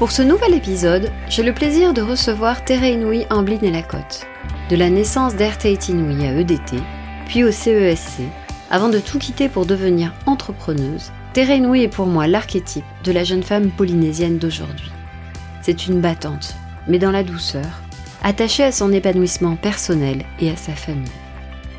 [0.00, 4.26] Pour ce nouvel épisode, j'ai le plaisir de recevoir Terre Inouï Amblin et Lacotte.
[4.70, 6.78] De la naissance d'Air Tahiti Inouï à EDT,
[7.26, 8.22] puis au CESC,
[8.70, 13.24] avant de tout quitter pour devenir entrepreneuse, Terre Inouï est pour moi l'archétype de la
[13.24, 14.90] jeune femme polynésienne d'aujourd'hui.
[15.60, 16.54] C'est une battante,
[16.88, 17.82] mais dans la douceur,
[18.22, 21.12] attachée à son épanouissement personnel et à sa famille.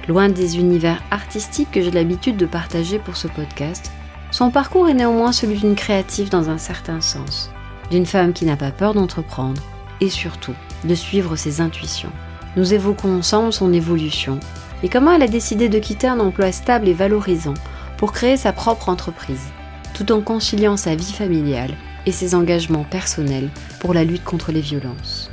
[0.08, 3.92] Loin des univers artistiques que j'ai l'habitude de partager pour ce podcast,
[4.30, 7.50] son parcours est néanmoins celui d'une créative dans un certain sens
[7.92, 9.62] d'une femme qui n'a pas peur d'entreprendre
[10.00, 12.12] et surtout de suivre ses intuitions.
[12.56, 14.40] Nous évoquons ensemble son évolution
[14.82, 17.54] et comment elle a décidé de quitter un emploi stable et valorisant
[17.98, 19.52] pour créer sa propre entreprise,
[19.94, 21.76] tout en conciliant sa vie familiale
[22.08, 25.30] et ses engagements personnels pour la lutte contre les violences.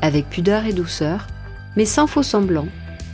[0.00, 1.28] Avec pudeur et douceur,
[1.76, 2.66] mais sans faux semblant,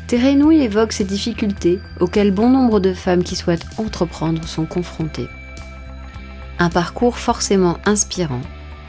[0.07, 5.29] Terenouille évoque ces difficultés auxquelles bon nombre de femmes qui souhaitent entreprendre sont confrontées.
[6.59, 8.41] Un parcours forcément inspirant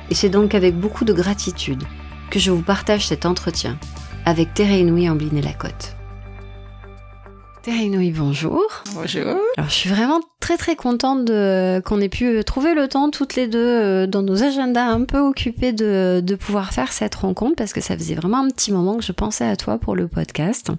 [0.09, 1.83] et c'est donc avec beaucoup de gratitude
[2.29, 3.77] que je vous partage cet entretien
[4.25, 5.95] avec Terre Inouï Amblin et Lacotte.
[7.61, 8.63] Terre Inouï, bonjour.
[8.95, 9.35] Bonjour.
[9.57, 13.35] Alors, je suis vraiment très très contente de, qu'on ait pu trouver le temps toutes
[13.35, 17.55] les deux euh, dans nos agendas un peu occupés de, de pouvoir faire cette rencontre
[17.57, 20.07] parce que ça faisait vraiment un petit moment que je pensais à toi pour le
[20.07, 20.71] podcast.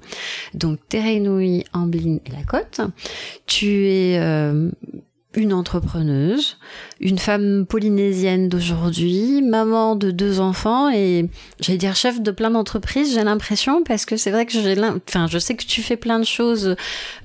[0.55, 2.81] Donc, Terre Inouï Amblin et Lacotte,
[3.47, 4.71] tu es euh,
[5.37, 6.57] une entrepreneuse,
[7.01, 11.29] une femme polynésienne d'aujourd'hui, maman de deux enfants et
[11.61, 14.77] j'allais dire chef de plein d'entreprises, j'ai l'impression parce que c'est vrai que j'ai
[15.09, 16.75] enfin je sais que tu fais plein de choses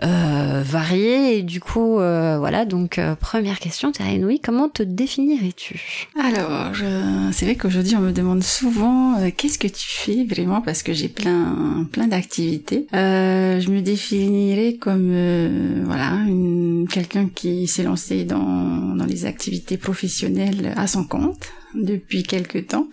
[0.03, 4.05] euh, variées et du coup euh, voilà donc euh, première question Terre
[4.43, 6.07] comment te définirais-tu?
[6.19, 6.71] Alors
[7.31, 10.93] c'est vrai qu'aujourd'hui on me demande souvent euh, qu'est-ce que tu fais vraiment parce que
[10.93, 12.85] j'ai plein plein d'activités.
[12.93, 17.94] Euh, je me définirais comme voilà une quelqu'un qui s'est lancé
[18.25, 22.87] dans les activités professionnelle à son compte depuis quelque temps,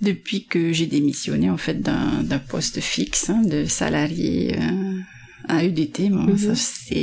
[0.00, 4.98] depuis que j'ai démissionné en fait d'un poste fixe hein, de salarié euh,
[5.48, 6.10] à EDT.
[6.10, 6.54] Bon, mhm.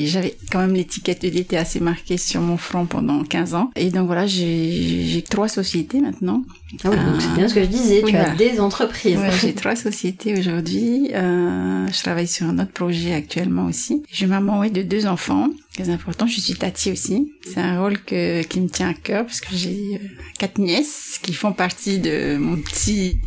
[0.06, 3.72] j'avais quand même l'étiquette EDT assez marquée sur mon front pendant 15 ans.
[3.76, 6.44] Et donc voilà, j'ai trois sociétés maintenant.
[6.84, 9.20] Ah oui, c'est bien ce que je disais, tu as des entreprises.
[9.42, 11.10] j'ai trois sociétés aujourd'hui.
[11.14, 14.04] Euh, je travaille sur un autre projet actuellement aussi.
[14.10, 15.48] Je suis maman ouais, de deux enfants.
[15.74, 17.32] Très important, je suis tati aussi.
[17.46, 20.08] C'est un rôle que, qui me tient à cœur parce que j'ai euh,
[20.38, 23.20] quatre nièces qui font partie de mon petit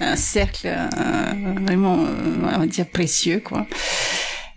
[0.00, 1.32] un cercle euh,
[1.62, 3.66] vraiment, euh, on va dire précieux, quoi.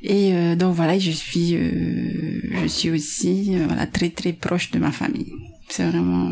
[0.09, 4.72] Et euh, donc voilà, je suis, euh, je suis aussi euh, voilà, très très proche
[4.72, 5.34] de ma famille.
[5.68, 6.31] C'est vraiment.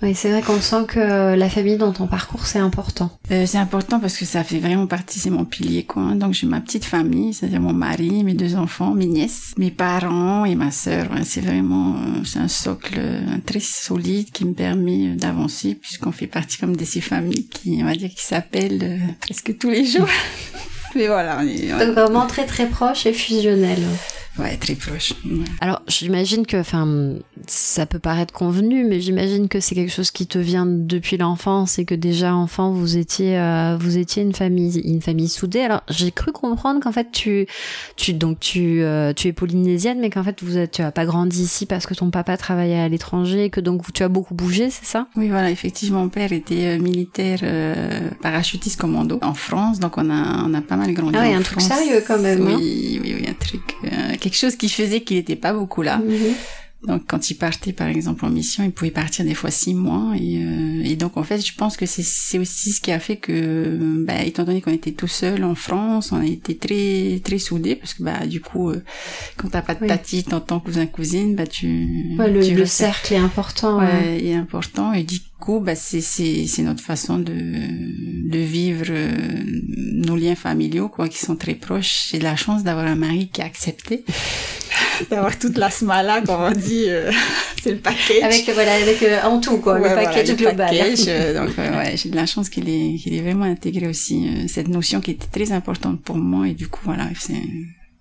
[0.00, 3.10] Oui, c'est vrai qu'on sent que la famille dans ton parcours c'est important.
[3.28, 6.02] c'est important parce que ça fait vraiment partie, c'est mon pilier quoi.
[6.02, 6.16] Hein.
[6.16, 10.44] Donc j'ai ma petite famille, c'est-à-dire mon mari, mes deux enfants, mes nièces, mes parents
[10.44, 11.08] et ma sœur.
[11.24, 13.00] c'est vraiment, c'est un socle
[13.44, 17.86] très solide qui me permet d'avancer puisqu'on fait partie comme de ces familles qui, on
[17.86, 20.08] va dire, qui s'appellent presque tous les jours.
[20.96, 21.38] Mais voilà.
[21.78, 23.82] Donc vraiment très très proche et fusionnel.
[24.38, 25.14] Ouais, très proche.
[25.62, 27.14] Alors, j'imagine que, enfin,
[27.46, 31.78] ça peut paraître convenu, mais j'imagine que c'est quelque chose qui te vient depuis l'enfance
[31.78, 35.60] et que déjà enfant vous étiez, euh, vous étiez une famille, une famille soudée.
[35.60, 37.46] Alors, j'ai cru comprendre qu'en fait tu,
[37.96, 41.42] tu donc tu, euh, tu es polynésienne, mais qu'en fait vous tu as pas grandi
[41.42, 44.68] ici parce que ton papa travaillait à l'étranger et que donc tu as beaucoup bougé,
[44.68, 45.08] c'est ça?
[45.16, 47.40] Oui, voilà, effectivement, mon père était euh, militaire
[48.20, 51.16] parachutiste commando en France, donc on a, on a pas mal grandi.
[51.18, 52.46] Ah oui, un truc sérieux quand même.
[52.46, 52.56] Hein.
[52.58, 53.62] Oui, oui, oui, un truc
[54.26, 55.98] quelque chose qui faisait qu'il n'était pas beaucoup là.
[55.98, 56.34] Mhm.
[56.86, 60.14] Donc quand il partait par exemple en mission, il pouvait partir des fois six mois
[60.14, 63.16] et, euh, et donc en fait je pense que c'est aussi ce qui a fait
[63.16, 67.38] que bah, étant donné qu'on était tout seul en France, on a été très très
[67.38, 68.84] soudés parce que bah du coup euh,
[69.36, 71.66] quand t'as pas de tati, t'entends cousin cousine, bah tu,
[72.18, 73.78] le, tu le cercle est important.
[73.78, 77.32] Ouais, est important et du coup bah c'est c'est c'est notre façon de
[78.26, 79.12] de vivre euh,
[79.92, 82.08] nos liens familiaux quoi qui sont très proches.
[82.10, 84.04] J'ai de la chance d'avoir un mari qui a accepté.
[85.10, 87.10] D'avoir toute la smala comme on dit euh,
[87.62, 88.22] c'est le package.
[88.22, 90.74] Avec voilà avec euh, en tout quoi le package global.
[91.34, 95.00] donc ouais j'ai de la chance qu'il ait qu'il ait vraiment intégré aussi cette notion
[95.00, 96.48] qui était très importante pour moi.
[96.48, 97.34] Et du coup voilà c'est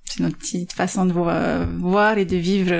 [0.05, 2.73] c'est notre petite façon de voir, voir et de vivre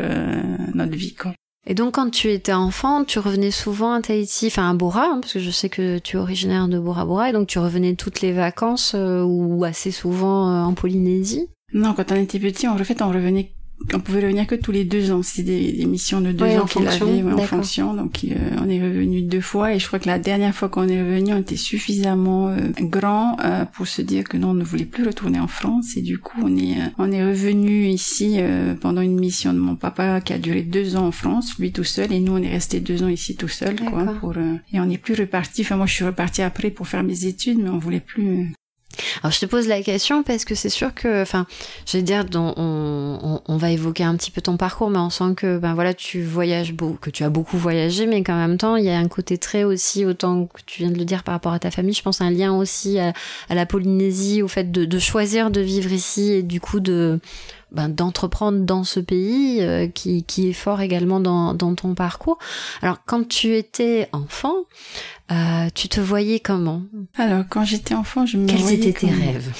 [0.73, 1.33] notre vie quoi
[1.67, 5.19] Et donc quand tu étais enfant, tu revenais souvent à Tahiti, enfin à Bora, hein,
[5.21, 7.95] parce que je sais que tu es originaire de Bora Bora, et donc tu revenais
[7.95, 11.49] toutes les vacances euh, ou assez souvent euh, en Polynésie?
[11.73, 13.51] Non, quand on était petit, en fait, on revenait
[13.93, 15.21] on pouvait revenir que tous les deux ans.
[15.23, 17.93] C'est des, des, missions de deux ans qu'il avait ouais, en fonction.
[17.93, 20.87] Donc euh, on est revenu deux fois et je crois que la dernière fois qu'on
[20.87, 24.63] est revenu, on était suffisamment euh, grand euh, pour se dire que non, on ne
[24.63, 28.39] voulait plus retourner en France et du coup on est on est revenu ici
[28.81, 31.83] pendant une mission de mon papa qui a duré deux ans en France, lui tout
[31.83, 34.05] seul et nous on est resté deux ans ici tout seul quoi.
[34.19, 34.33] Pour,
[34.73, 35.61] et on n'est plus reparti.
[35.61, 38.51] Enfin moi je suis reparti après pour faire mes études, mais on voulait plus
[39.21, 41.45] alors je te pose la question parce que c'est sûr que, enfin,
[41.85, 45.57] je vais dire, on, va évoquer un petit peu ton parcours, mais on sent que,
[45.57, 48.85] ben voilà, tu voyages beaucoup, que tu as beaucoup voyagé, mais qu'en même temps, il
[48.85, 51.53] y a un côté très aussi, autant que tu viens de le dire par rapport
[51.53, 53.13] à ta famille, je pense un lien aussi à,
[53.49, 57.19] la Polynésie, au fait de, choisir de vivre ici et du coup de
[57.75, 62.39] ben, d'entreprendre dans ce pays euh, qui, qui est fort également dans, dans ton parcours.
[62.81, 64.55] Alors quand tu étais enfant,
[65.31, 66.83] euh, tu te voyais comment?
[67.17, 69.51] Alors quand j'étais enfant, je me Quels voyais étaient tes rêves?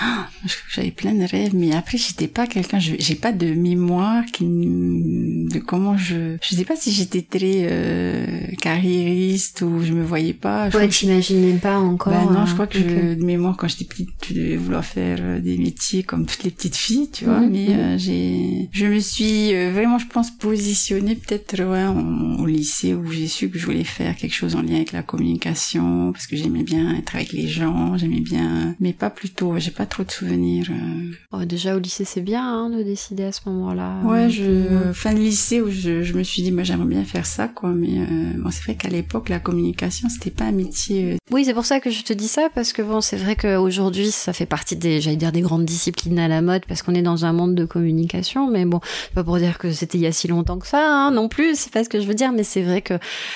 [0.00, 0.28] Ah,
[0.70, 5.58] j'avais plein de rêves, mais après j'étais pas quelqu'un, j'ai pas de mémoire qui de
[5.58, 10.70] comment je, je sais pas si j'étais très euh, carriériste ou je me voyais pas.
[10.70, 13.84] Je Ouais, t'imaginais pas encore Ben non, je crois que je, de mémoire, quand j'étais
[13.84, 17.40] petite, je devais vouloir faire euh, des métiers comme toutes les petites filles, tu vois.
[17.40, 17.78] Mhm, mais mhm.
[17.78, 23.10] euh, j'ai, je me suis euh, vraiment, je pense, positionnée peut-être ouais, au lycée où
[23.10, 26.36] j'ai su que je voulais faire quelque chose en lien avec la communication parce que
[26.36, 29.58] j'aimais bien être avec les gens, j'aimais bien, mais pas plutôt.
[29.58, 30.66] J'ai pas trop de souvenirs.
[30.70, 31.12] euh.
[31.32, 34.00] Oh, déjà au lycée c'est bien hein, de décider à ce moment-là.
[34.04, 37.04] Ouais, Euh, je fin de lycée où je, je me suis dit, moi j'aimerais bien
[37.04, 37.70] faire ça, quoi.
[37.70, 41.12] Mais euh, bon, c'est vrai qu'à l'époque, la communication, c'était pas un métier.
[41.12, 43.36] euh, Oui, c'est pour ça que je te dis ça, parce que bon, c'est vrai
[43.36, 46.94] qu'aujourd'hui, ça fait partie des, j'allais dire, des grandes disciplines à la mode, parce qu'on
[46.94, 48.80] est dans un monde de communication, mais bon,
[49.14, 51.54] pas pour dire que c'était il y a si longtemps que ça, hein, non plus,
[51.56, 52.94] c'est pas ce que je veux dire, mais c'est vrai que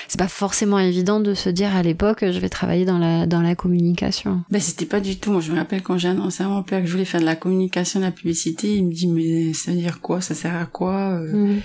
[0.08, 3.42] c'est pas forcément évident de se dire à l'époque, je vais travailler dans la, dans
[3.42, 4.42] la communication.
[4.50, 5.30] Ben c'était pas du tout.
[5.32, 7.26] Moi je me rappelle quand j'ai annoncé à mon père que je voulais faire de
[7.26, 10.54] la communication, de la publicité, il me dit mais ça veut dire quoi, ça sert
[10.54, 11.32] à quoi euh?
[11.32, 11.60] Mhm.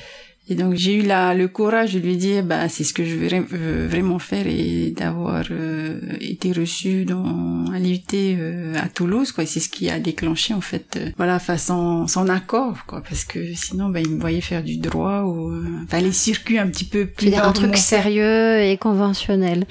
[0.50, 3.16] Et donc j'ai eu la, le courage de lui dire bah c'est ce que je
[3.16, 9.34] veux, veux vraiment faire et d'avoir euh, été reçu dans à l'IUT euh, à Toulouse
[9.34, 9.46] quoi.
[9.46, 13.25] C'est ce qui a déclenché en fait euh, voilà enfin son, son accord quoi parce
[13.25, 16.68] que sinon ben il me voyait faire du droit ou euh, enfin les circuits un
[16.68, 19.66] petit peu plus dire, un truc sérieux et conventionnel.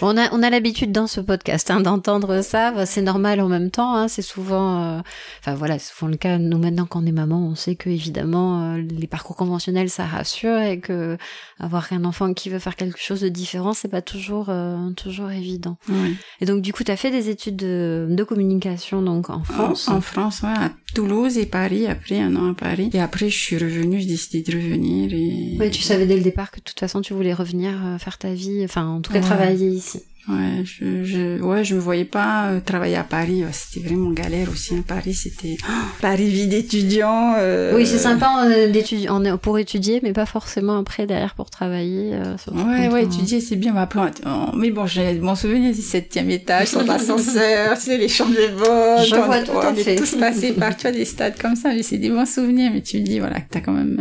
[0.00, 2.86] On a, on a l'habitude dans ce podcast hein, d'entendre ça.
[2.86, 3.94] C'est normal en même temps.
[3.94, 5.00] Hein, c'est souvent, euh,
[5.40, 6.38] enfin voilà, c'est souvent le cas.
[6.38, 10.58] Nous maintenant qu'on est maman, on sait que évidemment euh, les parcours conventionnels ça rassure
[10.58, 11.16] et que
[11.58, 15.30] avoir un enfant qui veut faire quelque chose de différent, c'est pas toujours euh, toujours
[15.30, 15.76] évident.
[15.88, 16.12] Ouais.
[16.40, 19.88] Et donc du coup, tu as fait des études de, de communication donc en France.
[19.88, 22.90] En, en France, ouais, à Toulouse et Paris, après un an à Paris.
[22.92, 25.56] Et après, je suis revenue, j'ai décidé de revenir et...
[25.58, 28.18] Ouais, tu savais dès le départ que de toute façon tu voulais revenir euh, faire
[28.18, 29.24] ta vie, enfin en tout cas Ouais.
[29.24, 30.00] travailler ici.
[30.28, 33.42] Ouais, je, je, ouais, je me voyais pas euh, travailler à Paris.
[33.44, 34.74] ouais, c'était vraiment galère aussi.
[34.76, 34.84] Hein.
[34.86, 37.34] Paris, c'était oh, Paris vie d'étudiant.
[37.38, 42.10] euh, Oui, c'est sympa euh, pour étudier, mais pas forcément après derrière pour travailler.
[42.14, 43.72] euh, Ouais, ouais, on- étudier, c'est bien.
[43.72, 48.08] Mais après, on- mais bon, j'ai mon souvenir du septième étage, sans ascenseur, sais, les
[48.08, 49.04] chambres de bonne.
[49.04, 51.56] Je on, vois tout à on est tous passés par, tu vois, des stades comme
[51.56, 51.70] ça.
[51.74, 52.70] Mais c'est des bons souvenirs.
[52.72, 53.96] Mais tu me dis, voilà, que t'as quand même,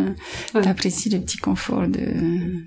[0.53, 0.63] euh, Ouais.
[0.63, 1.99] t'apprécies le petit confort de,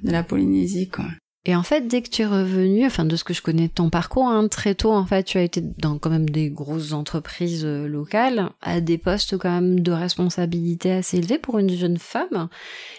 [0.03, 1.05] de la Polynésie, quoi.
[1.46, 3.73] Et en fait, dès que tu es revenu, enfin de ce que je connais de
[3.73, 6.93] ton parcours, hein, très tôt, en fait, tu as été dans quand même des grosses
[6.93, 11.98] entreprises euh, locales, à des postes quand même de responsabilité assez élevés pour une jeune
[11.98, 12.48] femme.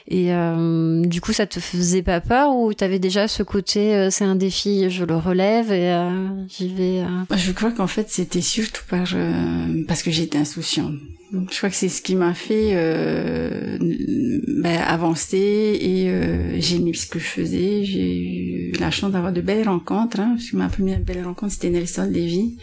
[0.08, 4.10] Et euh, du coup, ça te faisait pas peur ou t'avais déjà ce côté, euh,
[4.12, 5.96] c'est un défi, je le relève et
[6.48, 7.04] j'y vais.
[7.36, 9.06] Je crois qu'en fait, c'était surtout par
[9.88, 10.94] parce que j'étais insouciante.
[11.51, 15.38] Je crois que c'est ce qui m'a fait euh, ben, avancer
[15.82, 17.84] et euh, j'ai aimé ce que je faisais.
[17.84, 20.20] J'ai eu la chance d'avoir de belles rencontres.
[20.20, 22.58] Hein, parce que ma première belle rencontre, c'était Nelson Lévy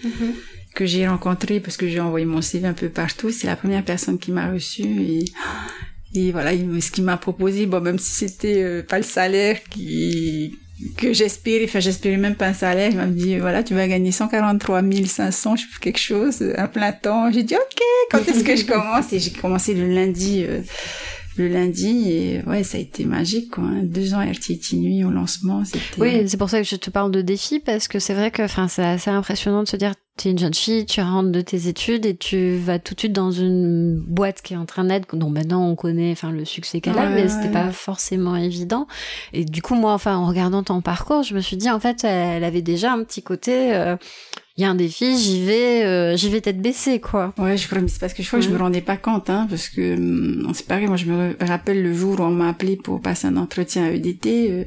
[0.75, 3.31] que j'ai rencontré parce que j'ai envoyé mon CV un peu partout.
[3.31, 5.25] C'est la première personne qui m'a reçue et
[6.15, 9.59] et voilà, il- ce qu'il m'a proposé, bon, même si c'était euh, pas le salaire
[9.71, 10.59] qui
[10.97, 14.13] que j'espérais, enfin j'espérais même pas un salaire, il m'a dit voilà tu vas gagner
[14.13, 17.31] 143 500, je plus quelque chose, un plein temps.
[17.33, 19.13] J'ai dit ok, quand est-ce que je commence?
[19.13, 20.61] Et j'ai commencé le lundi, euh,
[21.37, 23.65] le lundi et ouais ça a été magique quoi.
[23.65, 23.81] hein.
[23.83, 25.81] Deux ans RTT nuit au lancement, c'était.
[25.99, 28.43] Oui, c'est pour ça que je te parle de défi parce que c'est vrai que,
[28.43, 31.41] enfin, c'est assez impressionnant de se dire tu es une jeune fille, tu rentres de
[31.41, 34.85] tes études et tu vas tout de suite dans une boîte qui est en train
[34.85, 38.87] d'être, dont maintenant on connaît enfin le succès qu'elle a, mais c'était pas forcément évident.
[39.33, 42.05] Et du coup, moi, enfin, en regardant ton parcours, je me suis dit, en fait,
[42.05, 43.97] elle avait déjà un petit côté, euh,
[44.59, 47.33] il y a un défi, j'y vais, euh, j'y vais tête baissée, quoi.
[47.39, 49.31] Ouais, je crois, mais c'est parce que je crois que je me rendais pas compte,
[49.31, 50.87] hein, parce que hum, c'est pareil.
[50.87, 53.91] Moi, je me rappelle le jour où on m'a appelé pour passer un entretien à
[53.91, 54.51] EDT.
[54.51, 54.65] Euh,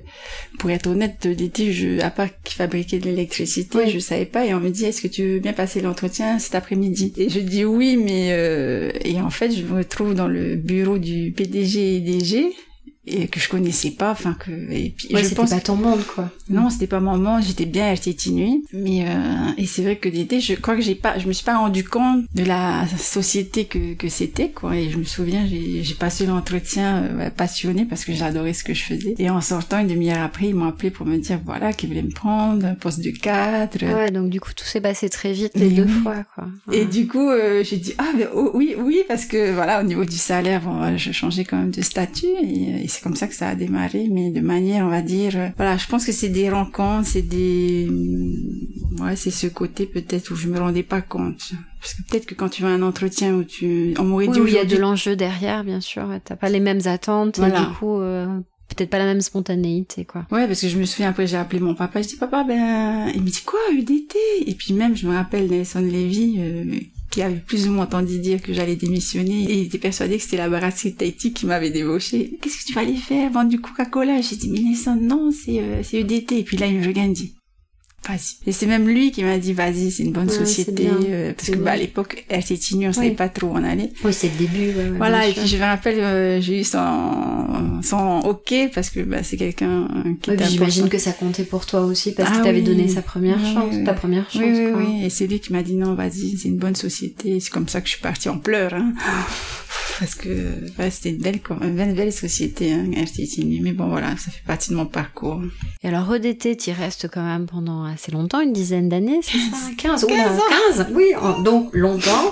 [0.57, 4.45] pour être honnête, EDT, je, à part qu'ils fabriquaient de l'électricité, je savais pas.
[4.45, 7.13] Et on me dit, est-ce que tu veux bien passer l'entretien cet après-midi.
[7.18, 10.98] Et je dis oui, mais euh, et en fait, je me retrouve dans le bureau
[10.98, 12.54] du PDG et DG
[13.07, 16.03] et que je connaissais pas enfin que et puis ouais, je pense pas ton monde
[16.05, 16.29] quoi.
[16.50, 20.09] Non c'était pas mon monde j'étais bien RTT nuit mais euh, et c'est vrai que
[20.09, 23.65] d'été je crois que j'ai pas je me suis pas rendu compte de la société
[23.65, 24.75] que que c'était quoi.
[24.75, 28.74] Et je me souviens j'ai j'ai passé l'entretien euh, passionné parce que j'adorais ce que
[28.74, 29.15] je faisais.
[29.19, 32.01] Et en sortant une demi-heure après ils m'ont appelé pour me dire voilà qu'ils voulaient
[32.01, 35.51] me prendre un poste de cadre ouais donc du coup tout s'est passé très vite
[35.55, 36.47] les deux fois quoi.
[36.71, 39.83] Et du coup euh, j'ai dit ah mais oh, oui oui parce que voilà au
[39.83, 42.25] niveau du salaire bon je changeais quand même de statut.
[42.41, 45.33] Et, et c'est comme ça que ça a démarré, mais de manière, on va dire,
[45.35, 49.85] euh, voilà, je pense que c'est des rencontres, c'est des, mm, ouais, c'est ce côté
[49.85, 51.51] peut-être où je me rendais pas compte.
[51.81, 54.39] Parce que peut-être que quand tu vas à un entretien où tu, on m'aurait dit
[54.39, 57.51] oui, il y a de l'enjeu derrière, bien sûr, t'as pas les mêmes attentes, et
[57.51, 58.27] du coup, euh,
[58.69, 60.25] peut-être pas la même spontanéité quoi.
[60.31, 63.09] Ouais parce que je me souviens après j'ai appelé mon papa je dis papa ben
[63.13, 64.15] il me dit quoi UDT
[64.47, 68.19] et puis même je me rappelle Nelson Levy euh, qui avait plus ou moins entendu
[68.19, 71.69] dire que j'allais démissionner et il était persuadé que c'était la brasserie Tahiti qui m'avait
[71.69, 72.38] débauché.
[72.41, 73.31] Qu'est-ce que tu vas aller faire?
[73.31, 74.21] Vendre du Coca-Cola?
[74.21, 74.59] J'ai dit, mais
[75.00, 76.39] non, c'est euh, EDT.
[76.39, 77.35] Et puis là, il me regarde dit,
[78.45, 80.89] et c'est même lui qui m'a dit, vas-y, c'est une bonne société.
[80.89, 83.91] Euh, parce que bah, à l'époque, RTT on savait pas trop où on allait.
[84.03, 84.71] Oui, c'est le début.
[84.97, 89.24] voilà, et puis je me rappelle, euh, j'ai eu son, son OK parce que bah,
[89.24, 89.88] c'est quelqu'un
[90.21, 93.01] qui oui, J'imagine que ça comptait pour toi aussi parce ah, qu'il t'avait donné sa
[93.01, 94.43] première chance, ta première chance.
[94.43, 95.05] Oui, oui, oui.
[95.05, 97.39] Et c'est lui qui m'a dit, non, vas-y, c'est une bonne société.
[97.39, 98.74] C'est comme ça que je suis partie en pleurs.
[98.74, 98.93] Hein.
[100.00, 100.29] Parce que
[100.77, 102.86] ouais, c'était une belle, une belle société, hein,
[103.62, 105.41] Mais bon, voilà, ça fait partie de mon parcours.
[105.84, 109.58] Et alors, EDT, tu restes quand même pendant assez longtemps, une dizaine d'années, c'est ça?
[109.77, 110.39] 15, 15,
[110.75, 111.12] 15 Oui,
[111.44, 112.29] donc longtemps.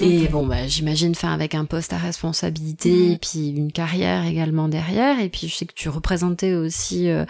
[0.00, 4.68] et bon, bah, j'imagine, faire avec un poste à responsabilité, et puis une carrière également
[4.68, 5.20] derrière.
[5.20, 7.24] Et puis, je sais que tu représentais aussi euh,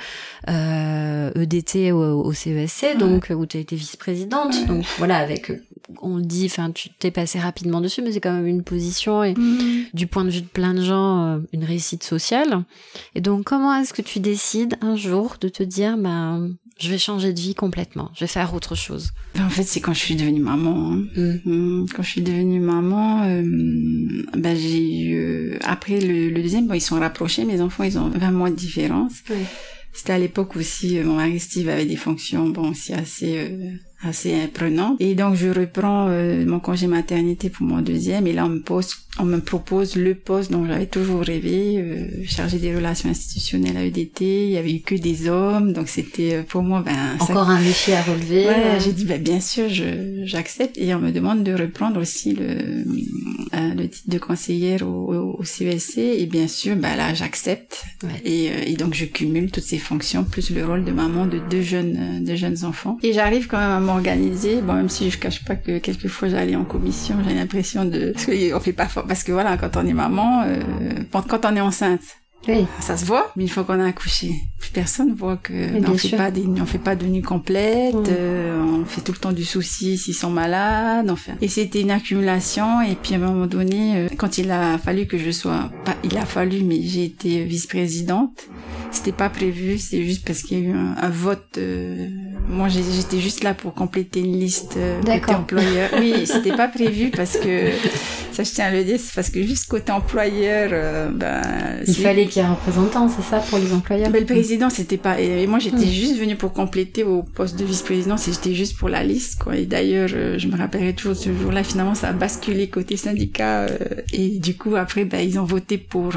[0.48, 4.66] euh, EDT au, au CESC, donc où tu as été vice-présidente.
[4.66, 5.50] Donc voilà, avec
[6.00, 9.22] on le dit, enfin, tu t'es passé rapidement dessus, mais c'est quand même une position
[9.22, 9.84] et mhm.
[9.92, 12.64] du point de vue de plein de gens, euh, une réussite sociale.
[13.14, 16.98] Et donc, comment est-ce que tu décides un jour de te dire, ben, je vais
[16.98, 19.10] changer de vie complètement, je vais faire autre chose?
[19.34, 20.92] Ben, En fait, c'est quand je suis devenue maman.
[20.92, 21.04] Hein.
[21.16, 21.38] Mm.
[21.44, 21.86] Mm.
[21.94, 23.42] Quand je suis devenue maman, euh,
[24.36, 28.30] ben j'ai eu, après le, deuxième, bon, ils sont rapprochés, mes enfants, ils ont 20
[28.30, 29.12] mois de différence.
[29.94, 33.50] C'était à l'époque aussi, euh, mon mari Steve avait des fonctions, bon, c'est assez
[34.02, 34.96] assez prenant.
[35.00, 38.26] Et donc je reprends euh, mon congé maternité pour mon deuxième.
[38.26, 42.08] Et là on me pose, on me propose le poste dont j'avais toujours rêvé, euh,
[42.26, 44.46] chargé des relations institutionnelles à EDT.
[44.46, 47.60] Il y avait eu que des hommes, donc c'était euh, pour moi ben encore un
[47.62, 48.44] défi à relever.
[48.44, 49.66] Voilà, j'ai dit ben bien sûr
[50.24, 50.78] j'accepte.
[50.78, 52.84] Et on me demande de reprendre aussi le
[53.54, 57.84] euh, le titre de conseillère au, au, CESC et bien sûr ben là j'accepte.
[58.24, 61.62] Et, et, donc je cumule toutes ces fonctions plus le rôle de maman de deux
[61.62, 62.98] jeunes de jeunes enfants.
[63.02, 64.60] Et j'arrive quand même à organisé.
[64.60, 68.26] Bon, même si je cache pas que quelquefois j'allais en commission, j'ai l'impression de, parce
[68.26, 70.60] qu'on fait pas fort, parce que voilà, quand on est maman, euh,
[71.28, 72.02] quand on est enceinte,
[72.48, 72.66] oui.
[72.80, 75.52] Ça se voit, mais une fois qu'on a accouché, plus personne voit que
[75.88, 79.18] on fait pas des, on fait pas de nuit complète, euh, on fait tout le
[79.18, 81.34] temps du souci s'ils sont malades, enfin.
[81.40, 85.06] Et c'était une accumulation, et puis à un moment donné, euh, quand il a fallu
[85.06, 88.48] que je sois, pas, il a fallu, mais j'ai été vice-présidente,
[88.90, 91.58] c'était pas prévu, c'est juste parce qu'il y a eu un, vote.
[91.58, 92.08] Euh,
[92.48, 95.90] moi, j'étais juste là pour compléter une liste euh, côté employeur.
[95.98, 97.70] Oui, c'était pas prévu parce que
[98.32, 101.42] ça, je tiens à le dire, c'est parce que juste côté employeur, euh, ben,
[101.86, 104.10] il fallait qu'il y ait un représentant, c'est ça, pour les employeurs.
[104.10, 105.20] Ben, le président, c'était pas.
[105.20, 105.90] Et moi, j'étais hmm.
[105.90, 108.16] juste venue pour compléter au poste de vice-président.
[108.16, 109.56] C'était juste pour la liste, quoi.
[109.56, 111.62] Et d'ailleurs, je me rappellerai toujours ce jour-là.
[111.64, 113.66] Finalement, ça a basculé côté syndicat.
[114.12, 116.12] et du coup, après, ben, ils ont voté pour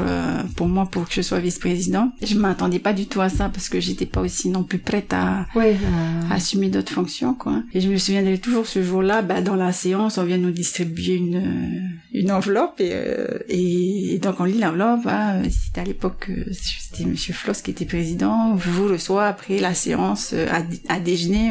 [0.56, 2.12] pour moi pour que je sois vice-président.
[2.22, 5.12] Je m'attendais pas du tout à ça parce que j'étais pas aussi non plus prête
[5.12, 6.30] à, ouais, euh...
[6.30, 7.62] à assumer d'autres fonctions quoi.
[7.72, 11.14] Et je me souviendrai toujours ce jour-là, bah, dans la séance, on vient nous distribuer
[11.14, 11.80] une euh,
[12.16, 15.06] une enveloppe et, euh, et donc on lit l'enveloppe.
[15.06, 18.54] Ah, c'était à l'époque, euh, c'était Monsieur Floss qui était président.
[18.54, 21.50] Vous reçois après la séance à, à déjeuner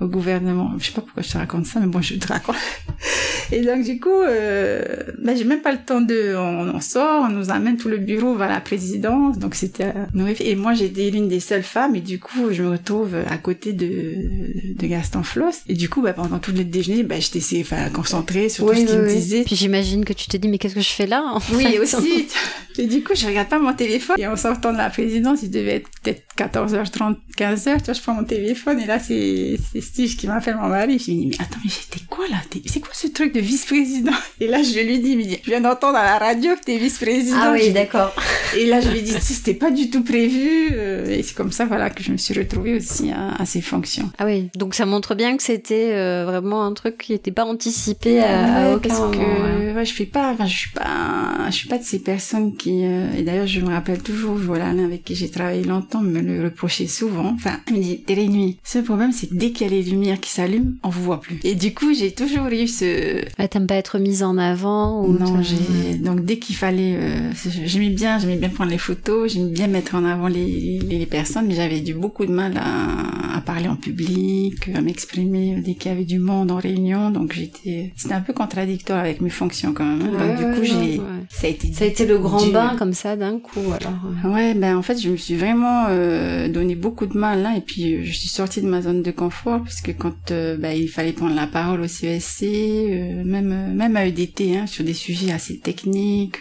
[0.00, 0.72] au gouvernement.
[0.78, 2.56] Je sais pas pourquoi je te raconte ça, mais bon, je te raconte.
[3.52, 4.84] Et donc du coup, euh,
[5.22, 7.96] ben, j'ai même pas le temps de, on, on, sort, on nous amène tout le
[7.98, 9.92] bureau vers la présidence, donc c'était
[10.40, 13.72] et moi j'étais l'une des seules femmes et du coup je me retrouve à côté
[13.72, 17.88] de, de Gaston Floss et du coup ben, pendant tout le déjeuner, ben, j'étais enfin,
[17.90, 19.44] concentrée sur tout ce qu'il me disait.
[19.44, 22.28] Puis j'imagine que tu te dis mais qu'est-ce que je fais là en Oui aussi.
[22.78, 25.50] et du coup je regarde pas mon téléphone et en sortant de la présidence, il
[25.50, 30.16] devait être peut-être 14h30, 15h, tu vois, je prends mon téléphone et là c'est Steve
[30.16, 30.98] qui m'appelle mon mari.
[30.98, 32.36] Je lui dis mais attends mais j'étais quoi là?
[32.66, 34.12] C'est quoi ce truc de vice-président?
[34.40, 37.36] Et là je lui dis mais je viens d'entendre à la radio que t'es vice-président.
[37.40, 38.14] Ah oui d'accord.
[38.56, 41.66] Et là je lui dis c'était pas du tout prévu euh, et c'est comme ça
[41.66, 44.10] voilà que je me suis retrouvée aussi à, ces fonctions.
[44.18, 47.44] Ah oui donc ça montre bien que c'était euh, vraiment un truc qui n'était pas
[47.44, 49.12] anticipé à, aucun parce moment.
[49.12, 52.56] Que, ouais, je fais pas enfin je suis pas je suis pas de ces personnes
[52.56, 56.00] qui euh, et d'ailleurs je me rappelle toujours voilà l'un avec qui j'ai travaillé longtemps
[56.00, 57.32] me le reprochait souvent.
[57.34, 58.58] Enfin il me dit t'es les nuits.
[58.64, 61.38] Ce problème c'est dès qu'il y a les lumières qui s'allument on vous voit plus.
[61.44, 65.12] Et du coup j'ai toujours eu ce ah, t'aimes pas être mise en avant ou
[65.12, 67.30] non j'ai donc dès qu'il fallait euh,
[67.64, 71.46] j'aimais bien j'aimais bien prendre les photos j'aimais bien mettre en avant les, les, personnes
[71.46, 75.90] mais j'avais du beaucoup de mal à, à parler en public à m'exprimer dès qu'il
[75.90, 79.72] y avait du monde en réunion donc j'étais c'était un peu contradictoire avec mes fonctions
[79.72, 80.26] quand même hein.
[80.26, 83.16] donc du coup j'ai ça a été ça a été le grand bain comme ça
[83.16, 87.16] d'un coup alors ouais ben en fait je me suis vraiment euh, donné beaucoup de
[87.16, 90.30] mal là et puis euh, je suis sortie de ma zone de confort puisque quand
[90.30, 94.66] euh, ben, il fallait prendre la parole au CESC euh, même même à EDT hein,
[94.66, 96.38] sur des sujets assez techniques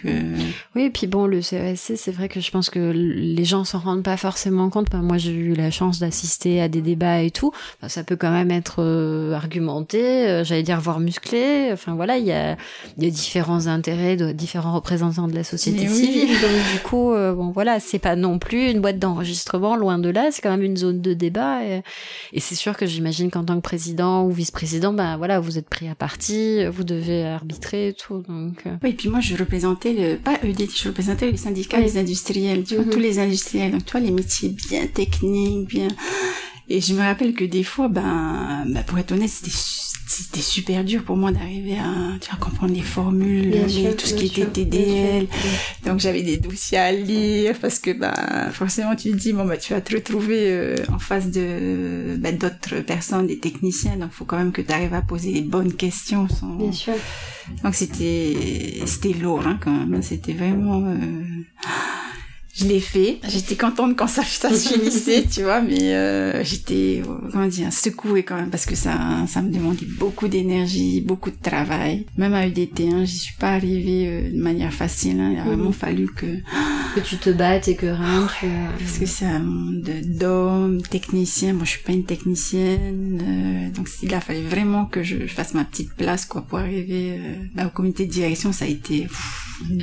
[0.76, 3.80] oui et puis bon le CESC c'est vrai que je pense que les gens s'en
[3.80, 4.94] rendent pas forcément compte.
[4.94, 7.52] Moi j'ai eu la chance d'assister à des débats et tout.
[7.88, 8.84] Ça peut quand même être
[9.34, 11.70] argumenté j'allais dire voire musclé.
[11.72, 12.58] Enfin voilà il y a,
[12.98, 16.30] y a différents intérêts de différents représentants de la société civile.
[16.42, 20.30] Donc du coup bon voilà c'est pas non plus une boîte d'enregistrement loin de là.
[20.32, 21.64] C'est quand même une zone de débat.
[21.64, 21.84] Et,
[22.34, 25.70] et c'est sûr que j'imagine qu'en tant que président ou vice-président ben voilà vous êtes
[25.70, 28.24] pris à partie vous devez arbitrer et tout.
[28.28, 31.98] Donc oui et puis moi je représentais le pas EDT je représentais les syndicats les
[31.98, 32.92] industriels tu vois mhm.
[32.92, 35.90] tous les industriels donc toi les métiers bien techniques bien
[36.70, 39.52] et je me rappelle que des fois ben, ben pour être honnête c'était
[40.08, 43.52] c'était super dur pour moi d'arriver à, tu vois, comprendre les formules,
[43.98, 45.28] tout ce qui était TDL.
[45.86, 49.58] Donc j'avais des dossiers à lire parce que bah forcément tu te dis bon bah
[49.58, 53.98] tu vas te retrouver euh, en face de bah, d'autres personnes, des techniciens.
[53.98, 56.28] Donc faut quand même que tu arrives à poser les bonnes questions.
[56.30, 56.56] Sans...
[56.56, 56.94] Bien sûr.
[57.64, 60.02] Donc c'était c'était lourd hein, quand même.
[60.02, 60.96] C'était vraiment euh
[62.58, 63.20] je l'ai fait.
[63.28, 68.24] J'étais contente quand ça, ça se finissait, tu vois, mais euh, j'étais, comment dire, secouée
[68.24, 68.98] quand même parce que ça,
[69.28, 72.06] ça me demandait beaucoup d'énergie, beaucoup de travail.
[72.18, 75.20] Même à UDT, hein, j'y suis pas arrivée euh, de manière facile.
[75.20, 75.32] Hein.
[75.34, 75.48] Il a mhm.
[75.48, 76.26] vraiment fallu que
[76.96, 78.28] que tu te battes et que rien.
[78.40, 78.48] Tu...
[78.80, 81.54] Parce que c'est un monde d'hommes, techniciens.
[81.54, 85.54] Moi, je suis pas une technicienne, euh, donc il a fallu vraiment que je, fasse
[85.54, 88.52] ma petite place, quoi, pour arriver euh, bah, au comité de direction.
[88.52, 89.08] Ça a été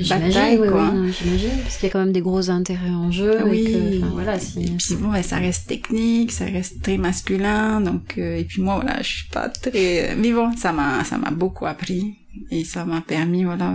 [0.09, 0.91] bataille, quoi.
[1.11, 3.39] J'imagine, parce qu'il y a quand même des gros intérêt en jeu.
[3.45, 3.67] Oui.
[3.67, 4.63] Et voilà, si...
[4.63, 8.75] Et puis bon, ça reste technique, ça reste très masculin, donc euh, et puis moi
[8.75, 10.15] voilà, je suis pas très.
[10.17, 12.15] Mais bon, ça m'a, ça m'a beaucoup appris
[12.51, 13.73] et ça m'a permis voilà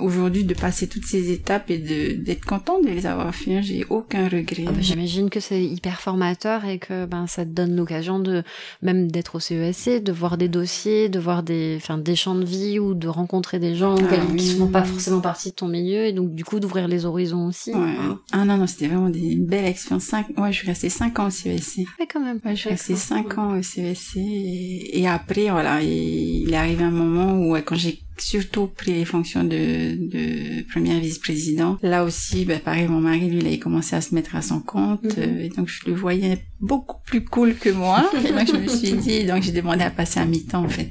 [0.00, 3.60] aujourd'hui de passer toutes ces étapes et de d'être contente de les avoir fait hein.
[3.62, 4.64] j'ai aucun regret.
[4.66, 8.42] Ah bah, j'imagine que c'est hyper formateur et que ben ça te donne l'occasion de
[8.82, 12.44] même d'être au CESC de voir des dossiers de voir des enfin des champs de
[12.44, 15.68] vie ou de rencontrer des gens ah, qui ne font pas forcément partie de ton
[15.68, 17.72] milieu et donc du coup d'ouvrir les horizons aussi.
[17.72, 17.94] Ouais.
[18.32, 21.18] ah non non c'était vraiment des, une belle expérience cinq ouais je suis restée cinq
[21.18, 22.40] ans au CESC ouais quand même.
[22.44, 26.84] Ouais, je suis restée cinq ans au CESC et, et après voilà il est arrivé
[26.84, 31.78] un moment où quand j'ai surtout pris les fonctions de, de premier vice-président.
[31.82, 34.60] Là aussi, ben, pareil, mon mari, lui, il a commencé à se mettre à son
[34.60, 38.10] compte, euh, et donc je le voyais beaucoup plus cool que moi.
[38.24, 40.90] et donc je me suis dit, donc j'ai demandé à passer à mi-temps en fait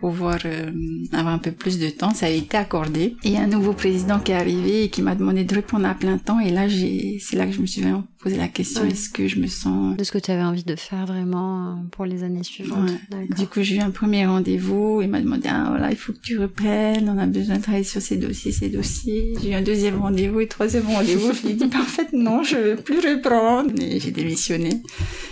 [0.00, 0.72] pour pouvoir euh,
[1.12, 2.12] avoir un peu plus de temps.
[2.12, 3.16] Ça a été accordé.
[3.22, 6.18] Et un nouveau président qui est arrivé et qui m'a demandé de répondre à plein
[6.18, 6.40] temps.
[6.40, 9.26] Et là, j'ai, c'est là que je me suis vraiment poser la question est-ce que
[9.26, 12.22] je me sens de ce que tu avais envie de faire vraiment euh, pour les
[12.22, 12.90] années suivantes.
[13.36, 15.00] Du coup, j'ai eu un premier rendez-vous.
[15.02, 17.08] Il m'a demandé ah voilà, il faut que tu reprennes.
[17.08, 19.34] On a besoin de travailler sur ces dossiers, ces dossiers.
[19.42, 21.32] J'ai eu un deuxième rendez-vous et troisième rendez-vous.
[21.32, 23.72] je lui ai dit en fait non, je veux plus reprendre.
[23.80, 24.82] Et j'ai démissionné.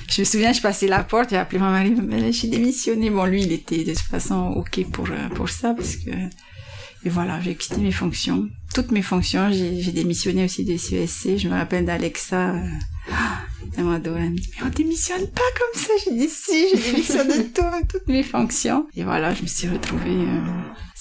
[0.08, 3.10] Je me souviens, je passais la porte, j'ai appelé mon mari, mais j'ai démissionné.
[3.10, 6.10] Bon, lui, il était de toute façon ok pour euh, pour ça parce que
[7.02, 8.48] et voilà, j'ai quitté mes fonctions.
[8.74, 11.36] Toutes mes fonctions, j'ai démissionné aussi des CESC.
[11.38, 12.54] Je me rappelle d'Alexa.
[13.76, 13.96] Elle m'a.
[13.96, 15.92] Elle me dit, mais on démissionne pas comme ça.
[16.04, 18.86] J'ai dit, si, je démissionne de tout, toutes mes fonctions.
[18.96, 20.10] Et voilà, je me suis retrouvée...
[20.10, 20.40] Euh,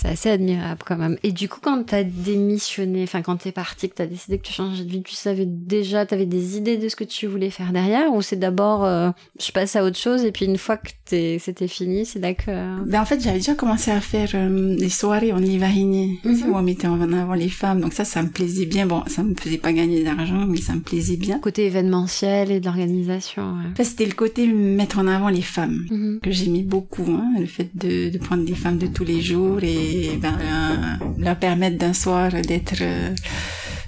[0.02, 1.18] c'est assez admirable quand même.
[1.24, 4.54] Et du coup, quand t'as démissionné, enfin quand t'es parti, que t'as décidé que tu
[4.54, 7.74] changeais de vie, tu savais déjà, t'avais des idées de ce que tu voulais faire
[7.74, 9.10] derrière, ou c'est d'abord euh,
[9.42, 12.86] je passe à autre chose et puis une fois que c'était fini, c'est là que.
[12.86, 16.56] Ben en fait, j'avais déjà commencé à faire euh, des soirées en Livarini, mm où
[16.56, 18.86] on mettait en avant les femmes, donc ça, ça me plaisait bien.
[18.86, 21.40] Bon, ça me faisait pas gagner d'argent, mais ça me plaisait bien.
[21.40, 23.54] Côté événementiel et.
[23.78, 23.84] Ouais.
[23.84, 26.19] c'était le côté mettre en avant les femmes mhm.
[26.21, 29.60] que j'aimais beaucoup, hein, le fait de, de prendre des femmes de tous les jours
[29.63, 30.38] et et ben,
[31.17, 33.13] leur permettre d'un soir d'être euh,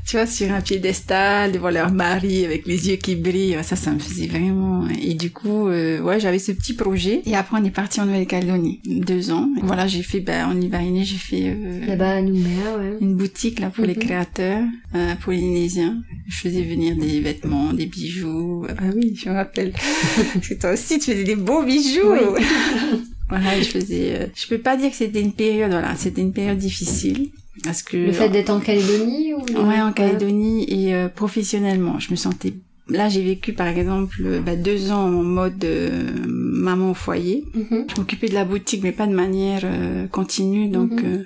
[0.06, 3.58] tu vois, sur un piédestal devant leur mari avec les yeux qui brillent.
[3.64, 4.88] Ça, ça me faisait vraiment.
[5.02, 7.22] Et du coup, euh, ouais, j'avais ce petit projet.
[7.26, 8.82] Et après, on est parti en Nouvelle-Calédonie.
[8.86, 9.50] Deux ans.
[9.58, 12.98] Et voilà, j'ai fait, ben, en Ivanine, j'ai fait, euh, Là-bas, à Nouméa, ouais.
[13.00, 14.02] Une boutique, là, pour les mhm.
[14.02, 14.64] créateurs,
[14.96, 16.02] euh, polynésiens.
[16.28, 18.66] Je faisais venir des vêtements, des bijoux.
[18.70, 19.72] Ah oui, je me rappelle.
[20.34, 22.36] Parce que toi aussi, tu faisais des beaux bijoux.
[23.32, 24.16] Voilà, je faisais.
[24.20, 25.72] Euh, je peux pas dire que c'était une période.
[25.72, 27.30] Voilà, c'était une période difficile
[27.64, 27.98] parce que.
[27.98, 29.42] Le fait d'être en Calédonie ou.
[29.68, 32.54] Ouais, en Calédonie et euh, professionnellement, je me sentais.
[32.90, 37.46] Là, j'ai vécu par exemple bah, deux ans en mode euh, maman au foyer.
[37.54, 37.86] Mhm.
[37.88, 39.64] Je m'occupais de la boutique, mais pas de manière
[40.12, 40.68] continue.
[40.68, 41.26] Donc, mhm.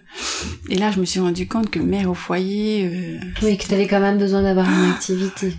[0.70, 3.20] et là, je me suis rendu compte que mère au foyer.
[3.42, 5.54] oui, que tu avais quand même besoin d'avoir une activité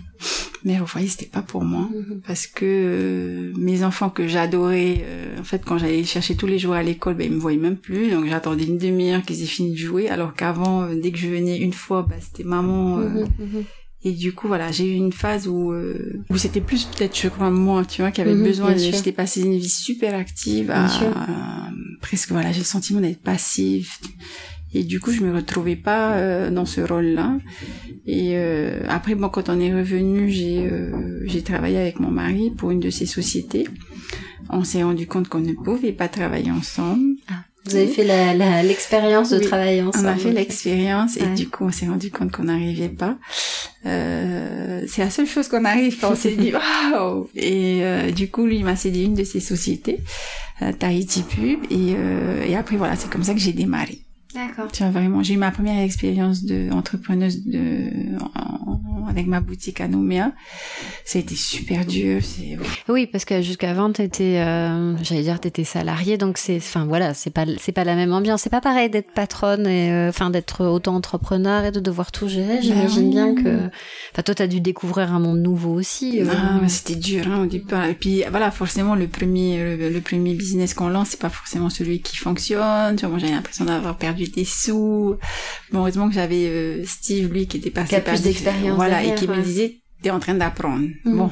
[0.64, 1.88] mère au foyer c'était pas pour moi.
[1.92, 2.20] Mhm.
[2.26, 6.58] parce que euh, mes enfants que j'adorais euh, en fait quand j'allais chercher tous les
[6.58, 8.10] jouets à l'école ben ils me voyaient même plus.
[8.10, 10.08] Donc j'attendais une demi-heure qu'ils aient fini de jouer.
[10.08, 13.64] Alors qu'avant euh, dès que je venais une fois bah, c'était maman mhm, mhm.
[14.04, 15.72] et du coup voilà j'ai eu une phase où
[16.30, 19.42] où c'était plus peut-être je crois moi tu vois qui avait besoin de j'étais passée
[19.42, 20.88] une vie super active à,
[22.00, 23.90] presque voilà j'ai le sentiment d'être passive
[24.74, 27.36] et du coup, je me retrouvais pas euh, dans ce rôle-là.
[28.06, 32.50] Et euh, après, bon, quand on est revenu, j'ai euh, j'ai travaillé avec mon mari
[32.50, 33.68] pour une de ces sociétés.
[34.50, 37.16] On s'est rendu compte qu'on ne pouvait pas travailler ensemble.
[37.28, 38.04] Ah, vous avez fait
[38.64, 40.06] l'expérience de travailler ensemble.
[40.06, 43.18] On a fait l'expérience et du coup, on s'est rendu compte qu'on n'arrivait pas.
[43.82, 45.96] c'est la seule chose qu'on arrive.
[46.04, 47.28] On s'est dit waouh.
[47.34, 47.82] Et
[48.14, 49.98] du coup, lui, m'a cédé une de ses sociétés,
[50.78, 51.60] Tahiti Pub.
[51.70, 51.96] Et,
[52.48, 54.05] et après, voilà, c'est comme ça que j'ai démarré.
[54.36, 54.70] D'accord.
[54.70, 57.90] Tu vois, vraiment, j'ai eu ma première expérience de entrepreneuse de,
[59.08, 60.32] avec ma boutique à Nouméa.
[61.04, 62.20] Ça a été super dur.
[62.88, 67.30] Oui, parce que jusqu'avant, t'étais, euh, j'allais dire, t'étais salarié, donc c'est, enfin voilà, c'est
[67.30, 68.42] pas, c'est pas la même ambiance.
[68.42, 72.56] C'est pas pareil d'être patronne et, euh, enfin, d'être auto-entrepreneur et de devoir tout gérer.
[72.56, 73.68] Ben J'imagine bien que,
[74.12, 76.20] enfin, toi, t'as dû découvrir un monde nouveau aussi.
[76.20, 76.26] Euh.
[76.30, 77.86] Ah, c'était dur, hein, au départ.
[77.86, 82.00] Et puis, voilà, forcément, le premier, le, premier business qu'on lance, c'est pas forcément celui
[82.00, 82.96] qui fonctionne.
[82.96, 85.16] Tu vois, moi, j'ai l'impression d'avoir perdu des sous.
[85.72, 88.76] Bon, heureusement que j'avais euh, Steve, lui, qui était passé par plus d'expérience.
[88.76, 90.86] Voilà, et qui me disait, t'es en train d'apprendre.
[91.04, 91.16] Mm.
[91.16, 91.30] Bon,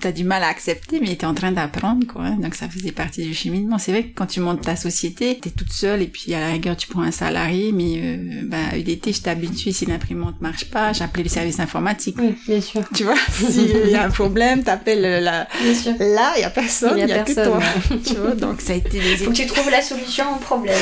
[0.00, 2.30] t'as du mal à accepter, mais t'es en train d'apprendre, quoi.
[2.30, 3.78] Donc ça faisait partie du cheminement.
[3.78, 6.50] C'est vrai que quand tu montes ta société, t'es toute seule et puis à la
[6.50, 10.92] rigueur tu prends un salarié, mais euh, bah UDT, je t'habitue si l'imprimante marche pas,
[10.92, 12.16] j'appelais le service informatique.
[12.18, 12.82] Oui, bien sûr.
[12.94, 15.48] Tu vois, s'il y a un problème, t'appelles la.
[15.62, 15.92] Bien sûr.
[15.98, 17.60] Là, il y a personne, il y, a, que toi.
[18.04, 19.00] tu vois, donc ça a été.
[19.00, 19.16] Des...
[19.16, 20.78] Faut que tu trouves la solution au problème.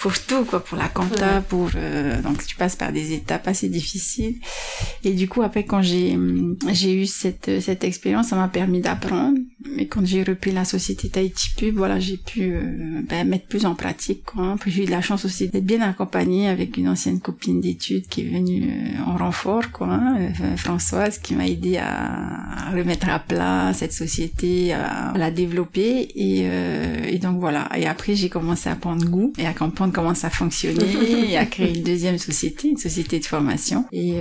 [0.00, 3.68] Pour tout, quoi, pour la compta, pour euh, donc tu passes par des étapes assez
[3.68, 4.36] difficiles.
[5.04, 6.18] Et du coup, après quand j'ai
[6.72, 9.38] j'ai eu cette cette expérience, ça m'a permis d'apprendre.
[9.68, 13.66] Mais quand j'ai repris la société Tahiti Pub, voilà, j'ai pu euh, ben, mettre plus
[13.66, 14.24] en pratique.
[14.24, 14.56] Quoi.
[14.58, 18.22] Puis j'ai eu la chance aussi d'être bien accompagnée avec une ancienne copine d'études qui
[18.22, 23.18] est venue euh, en renfort, quoi, hein, euh, Françoise, qui m'a aidé à, remettre à
[23.18, 26.08] plat cette société, à, la développer.
[26.14, 26.46] Et,
[27.12, 27.68] et donc voilà.
[27.76, 31.44] Et après, j'ai commencé à prendre goût et à comprendre comment ça fonctionnait et à
[31.46, 34.14] créer une deuxième société, une société de formation, et,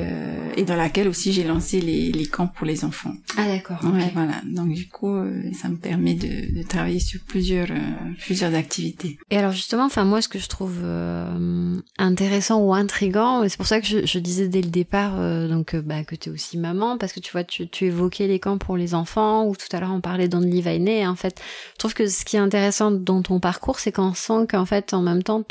[0.57, 3.13] et dans laquelle aussi j'ai lancé les, les camps pour les enfants.
[3.37, 3.79] Ah d'accord.
[3.81, 4.41] voilà.
[4.45, 9.17] Donc du coup, euh, ça me permet de, travailler sur plusieurs euh, plusieurs activités.
[9.29, 13.67] Et alors justement, enfin moi, ce que je trouve euh, intéressant ou intrigant, c'est pour
[13.67, 17.13] ça que je, disais dès le départ, donc bah, que tu es aussi maman, parce
[17.13, 20.01] que tu vois, tu, évoquais les camps pour les enfants, ou tout à l'heure on
[20.01, 21.07] parlait d'Only Vainé.
[21.07, 21.41] En fait,
[21.73, 24.93] je trouve que ce qui est intéressant dans ton parcours, c'est qu'on sent qu'en fait,
[24.93, 25.43] en même temps,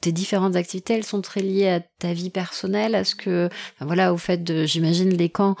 [0.00, 3.48] tes différentes activités, elles sont très liées à ta vie personnelle, à ce que,
[3.80, 5.56] voilà, au fait de, j'imagine les camps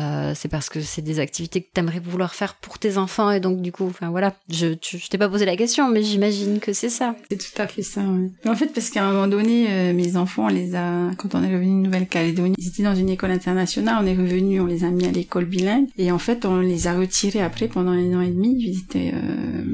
[0.00, 3.30] euh, c'est parce que c'est des activités que tu aimerais vouloir faire pour tes enfants
[3.30, 6.58] et donc du coup, enfin voilà, je, je t'ai pas posé la question, mais j'imagine
[6.58, 7.14] que c'est ça.
[7.30, 8.00] C'est tout à fait ça.
[8.00, 11.42] en fait, parce qu'à un moment donné, euh, mes enfants, on les a, quand on
[11.42, 14.84] est revenu de Nouvelle-Calédonie, ils étaient dans une école internationale, on est revenu, on les
[14.84, 18.14] a mis à l'école bilingue et en fait, on les a retirés après pendant un
[18.14, 18.56] an et demi.
[18.58, 19.64] Ils étaient euh,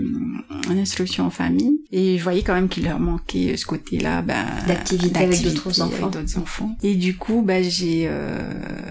[0.69, 4.45] en instruction en famille Et je voyais quand même qu'il leur manquait ce côté-là, ben,
[4.67, 6.77] d'activité avec d'autres enfants.
[6.83, 8.41] Et du coup, ben, j'ai euh,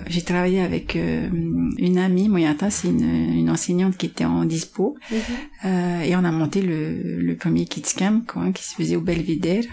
[0.08, 1.25] j'ai travaillé avec euh,
[1.78, 5.18] une amie, Moyata, c'est une, une enseignante qui était en dispo, mhm.
[5.66, 9.02] euh, et on a monté le, le premier Kids Camp quoi, qui se faisait au
[9.02, 9.64] Belvédère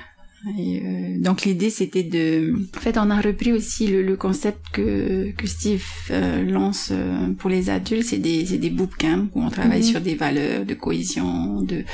[0.59, 4.61] et euh, donc l'idée c'était de, en fait, on a repris aussi le, le concept
[4.73, 9.51] que que Steve euh, lance euh, pour les adultes, c'est des des bootcamps où on
[9.51, 9.87] travaille mhm.
[9.87, 11.85] sur des valeurs de cohésion, de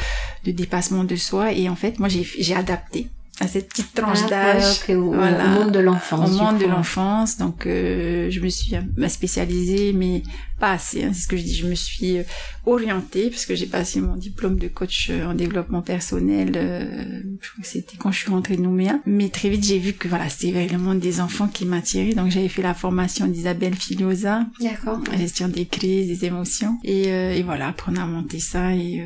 [0.45, 1.53] de dépassement de soi.
[1.53, 3.09] Et en fait, moi j'ai adapté
[3.41, 6.31] à cette petite tranche ah, d'âge au, monde de l'enfance.
[6.31, 7.37] Au monde de l'enfance.
[7.39, 8.75] Donc, euh, je me suis
[9.09, 10.23] spécialisée, mais
[10.59, 11.05] pas assez.
[11.05, 11.55] Hein, c'est ce que je dis.
[11.55, 12.23] Je me suis euh,
[12.67, 16.53] orientée parce que j'ai passé mon diplôme de coach euh, en développement personnel.
[16.57, 19.01] Euh, je crois que c'était quand je suis rentrée de Nouméa.
[19.07, 22.15] Mais très vite, j'ai vu que voilà, c'était le monde des enfants qui m'attirait.
[22.15, 24.47] Donc, j'avais fait la formation d'Isabelle Filiosa.
[24.61, 25.01] D'accord.
[25.17, 26.79] Gestion des crises, des émotions.
[26.85, 28.75] Et, et voilà, après on a monté ça.
[28.75, 29.03] Et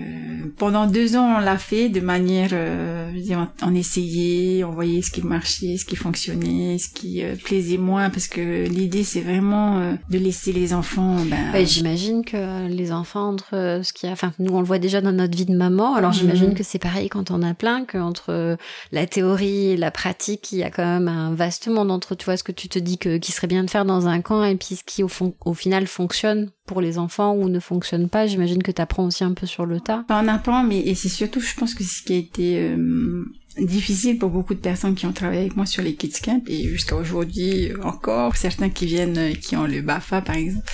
[0.57, 4.73] pendant deux ans, on l'a fait de manière, je veux dire, on, on essayait, on
[4.73, 9.21] voyait ce qui marchait, ce qui fonctionnait, ce qui plaisait moins, parce que l'idée, c'est
[9.21, 14.33] vraiment de laisser les enfants ben, j'imagine que les enfants entre ce qui a, enfin
[14.39, 15.95] nous on le voit déjà dans notre vie de maman.
[15.95, 16.55] Alors j'imagine mhm.
[16.55, 18.57] que c'est pareil quand on a plein, qu'entre
[18.93, 22.25] la théorie et la pratique, il y a quand même un vaste monde entre tu
[22.25, 24.45] vois ce que tu te dis que qui serait bien de faire dans un camp
[24.45, 28.09] et puis ce qui au, fond, au final fonctionne pour les enfants ou ne fonctionne
[28.09, 28.27] pas.
[28.27, 30.05] J'imagine que tu apprends aussi un peu sur le tas.
[30.09, 33.25] On apprend, mais et c'est surtout, je pense que ce qui a été euh,
[33.59, 36.69] difficile pour beaucoup de personnes qui ont travaillé avec moi sur les kids camp et
[36.69, 38.37] jusqu'à aujourd'hui encore.
[38.37, 40.65] Certains qui viennent euh, qui ont le Bafa par exemple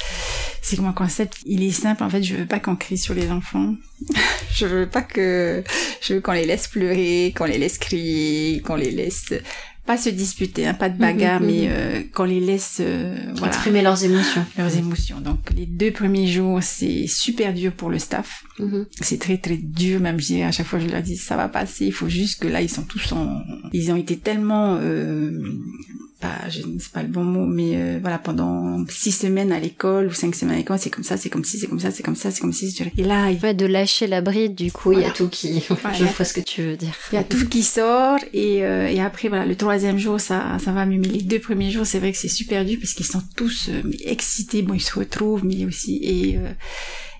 [0.62, 1.38] c'est que mon concept.
[1.46, 3.74] Il est simple en fait je veux pas qu'on crie sur les enfants.
[4.52, 5.62] Je veux pas que
[6.00, 9.32] je veux qu'on les laisse pleurer qu'on les laisse crier qu'on les laisse
[9.88, 11.70] pas se disputer, hein, pas de bagarre, mhm, mais mhm.
[11.70, 14.44] euh, qu'on les laisse euh, exprimer leurs émotions.
[14.58, 15.18] Leurs émotions.
[15.18, 18.44] Donc les deux premiers jours, c'est super dur pour le staff.
[18.58, 18.84] Mhm.
[19.00, 21.86] C'est très très dur, même je à chaque fois je leur dis ça va passer.
[21.86, 23.40] Il faut juste que là ils sont tous en,
[23.72, 25.40] ils ont été tellement euh,
[26.20, 29.60] pas, je ne sais pas le bon mot, mais euh, voilà, pendant six semaines à
[29.60, 31.90] l'école ou cinq semaines à l'école, c'est comme ça, c'est comme si, c'est comme ça,
[31.90, 32.74] c'est comme ça, c'est comme si.
[32.96, 33.38] Et là, il...
[33.42, 35.60] Ouais, de lâcher la bride, du coup, il y a tout qui.
[35.94, 36.92] je vois ce que tu veux dire.
[37.12, 40.58] Il y a tout qui sort et euh, et après voilà, le troisième jour, ça
[40.62, 40.98] ça va mieux.
[40.98, 43.68] Mais les deux premiers jours, c'est vrai que c'est super dur parce qu'ils sont tous
[43.68, 44.62] euh, excités.
[44.62, 46.38] Bon, ils se retrouvent, mais aussi et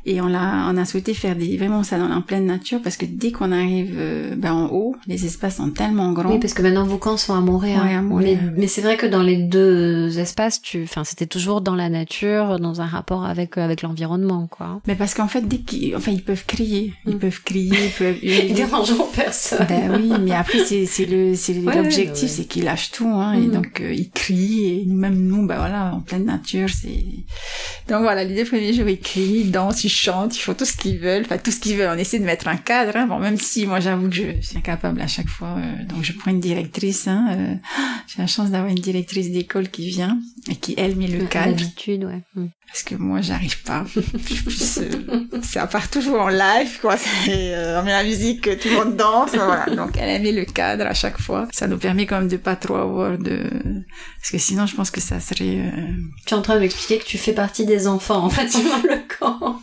[0.06, 2.96] et on a, on a souhaité faire des, vraiment ça dans, en pleine nature parce
[2.96, 6.32] que dès qu'on arrive euh, ben, en haut, les espaces sont tellement grands.
[6.32, 8.02] Oui, parce que maintenant vos camps sont à Montréal.
[8.10, 11.88] Mais, mais c'est vrai que dans les deux espaces, tu, enfin, c'était toujours dans la
[11.88, 14.80] nature, dans un rapport avec, euh, avec l'environnement, quoi.
[14.86, 17.18] Mais parce qu'en fait, dès qu'ils, enfin, ils peuvent crier, ils mm.
[17.18, 19.66] peuvent crier, ils peuvent Ils dérangeront personne.
[19.68, 23.46] Ben oui, mais après, c'est, c'est le, c'est l'objectif, c'est qu'ils lâchent tout, hein, et
[23.46, 23.50] mm.
[23.50, 27.04] donc, euh, ils crient, et même nous, ben voilà, en pleine nature, c'est,
[27.88, 29.44] donc voilà, les deux premiers jours, ils crient,
[29.88, 31.90] ils chantent, ils font tout ce qu'ils veulent, enfin tout ce qu'ils veulent.
[31.90, 32.94] On essaie de mettre un cadre.
[32.94, 33.06] Hein.
[33.06, 36.12] Bon, même si moi j'avoue que je suis incapable à chaque fois, euh, donc je
[36.12, 37.08] prends une directrice.
[37.08, 37.54] Hein, euh,
[38.06, 40.18] j'ai la chance d'avoir une directrice d'école qui vient
[40.50, 41.56] et qui elle met le cadre.
[41.56, 42.50] D'habitude, ouais.
[42.68, 43.84] Parce que moi j'arrive pas.
[45.42, 46.96] ça part toujours en live, quoi.
[47.28, 49.66] Euh, on met la musique, tout le monde danse, voilà.
[49.74, 51.48] Donc elle met le cadre à chaque fois.
[51.50, 53.42] Ça nous permet quand même de pas trop avoir de,
[54.18, 55.72] parce que sinon je pense que ça serait.
[56.26, 58.82] Tu es en train de m'expliquer que tu fais partie des enfants en fait dans
[58.88, 59.60] le camp.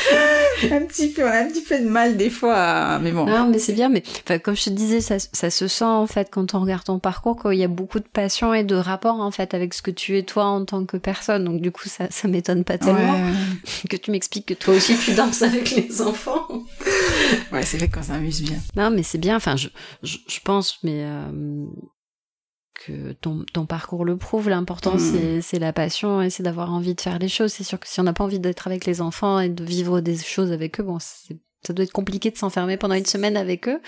[0.70, 3.26] un petit peu, on a un petit peu de mal des fois, mais bon.
[3.26, 4.02] Non, mais c'est bien, mais
[4.42, 7.40] comme je te disais, ça, ça se sent en fait quand on regarde ton parcours
[7.40, 10.18] qu'il y a beaucoup de passion et de rapport en fait avec ce que tu
[10.18, 11.44] es toi en tant que personne.
[11.44, 13.20] Donc du coup, ça, ça m'étonne pas tellement
[13.90, 16.46] que tu m'expliques que toi aussi tu danses avec les enfants.
[17.52, 18.58] ouais, c'est vrai qu'on s'amuse bien.
[18.76, 19.36] Non, mais c'est bien.
[19.36, 19.68] Enfin, je,
[20.02, 21.30] je, pense, mais euh,
[22.74, 24.48] que ton, ton parcours le prouve.
[24.48, 25.40] L'important, mm.
[25.42, 27.52] c'est la passion et c'est d'avoir envie de faire les choses.
[27.52, 30.00] C'est sûr que si on n'a pas envie d'être avec les enfants et de vivre
[30.00, 33.68] des choses avec eux, bon, ça doit être compliqué de s'enfermer pendant une semaine avec
[33.68, 33.80] eux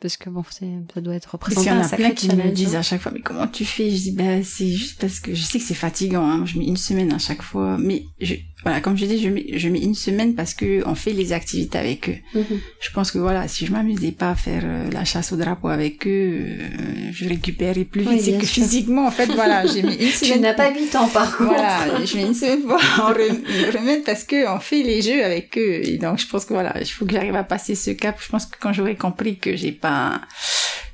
[0.00, 2.50] parce que bon ça doit être représenté parce qu'il y en a plein qui me
[2.50, 2.80] disent hein.
[2.80, 3.90] à chaque fois mais comment tu fais?
[3.90, 6.46] Je dis bah c'est juste parce que je sais que c'est fatigant hein.
[6.46, 7.76] je mets une semaine à chaque fois.
[7.78, 10.94] Mais je voilà comme je dis je mets je mets une semaine parce que on
[10.94, 12.38] fait les activités avec eux.
[12.38, 12.58] mm-hmm.
[12.80, 15.68] je pense que voilà si je m'amusais pas à faire euh, la chasse au drapeau
[15.68, 19.94] avec eux euh, je récupérerais plus vite c'est que physiquement en fait voilà j'ai mis
[20.00, 21.54] une semaine tu n'as pas huit ans par contre.
[21.54, 25.56] Voilà je mets une semaine pour en remettre parce que on fait les jeux avec
[25.58, 25.80] eux.
[25.84, 28.18] Et donc je pense que voilà il faut que j'arrive à passer ce cap.
[28.20, 29.89] Je pense que quand j'aurai compris que j'ai pas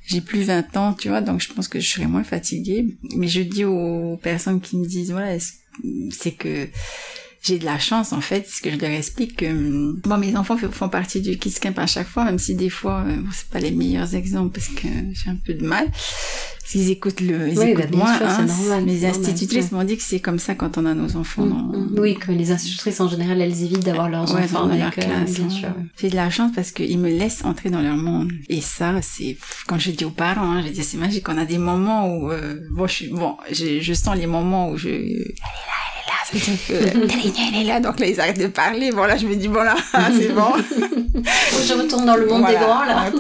[0.07, 2.97] j'ai plus 20 ans, tu vois, donc je pense que je serai moins fatiguée.
[3.17, 5.37] Mais je dis aux personnes qui me disent, voilà,
[6.11, 6.69] c'est que
[7.47, 10.57] j'ai de la chance en fait, ce que je leur explique que bon mes enfants
[10.57, 13.49] font partie du Kids Camp à chaque fois, même si des fois euh, bon, c'est
[13.49, 15.87] pas les meilleurs exemples parce que j'ai un peu de mal.
[16.75, 18.19] Ils écoutent le, ils Oui, écoutent bah, moins.
[18.19, 18.47] sûr, c'est hein.
[18.47, 21.47] normal, normal, institutrices m'ont dit que c'est comme ça quand on a nos enfants.
[21.47, 21.99] dans- Mm, mm.
[22.01, 24.99] Oui, que les institutrices en général, elles évitent d'avoir leurs Ouais, enfants dans leur avec
[25.07, 25.69] classe, bien sûr.
[25.99, 28.31] J'ai de la chance parce qu'ils me laissent entrer dans leur monde.
[28.49, 31.29] Et ça, c'est, quand je dis aux parents, hein, je dis c'est magique.
[31.29, 34.71] On a des moments où, euh, bon, je suis, bon, je, je sens les moments
[34.71, 38.01] où je, elle est là, là, ça veut dire que, Télénia, elle est là, donc
[38.01, 38.91] là, ils arrêtent de parler.
[38.93, 39.75] Bon, là, je me dis, bon, là,
[40.19, 40.53] c'est bon.
[41.67, 43.11] Je retourne dans le monde des grands, là.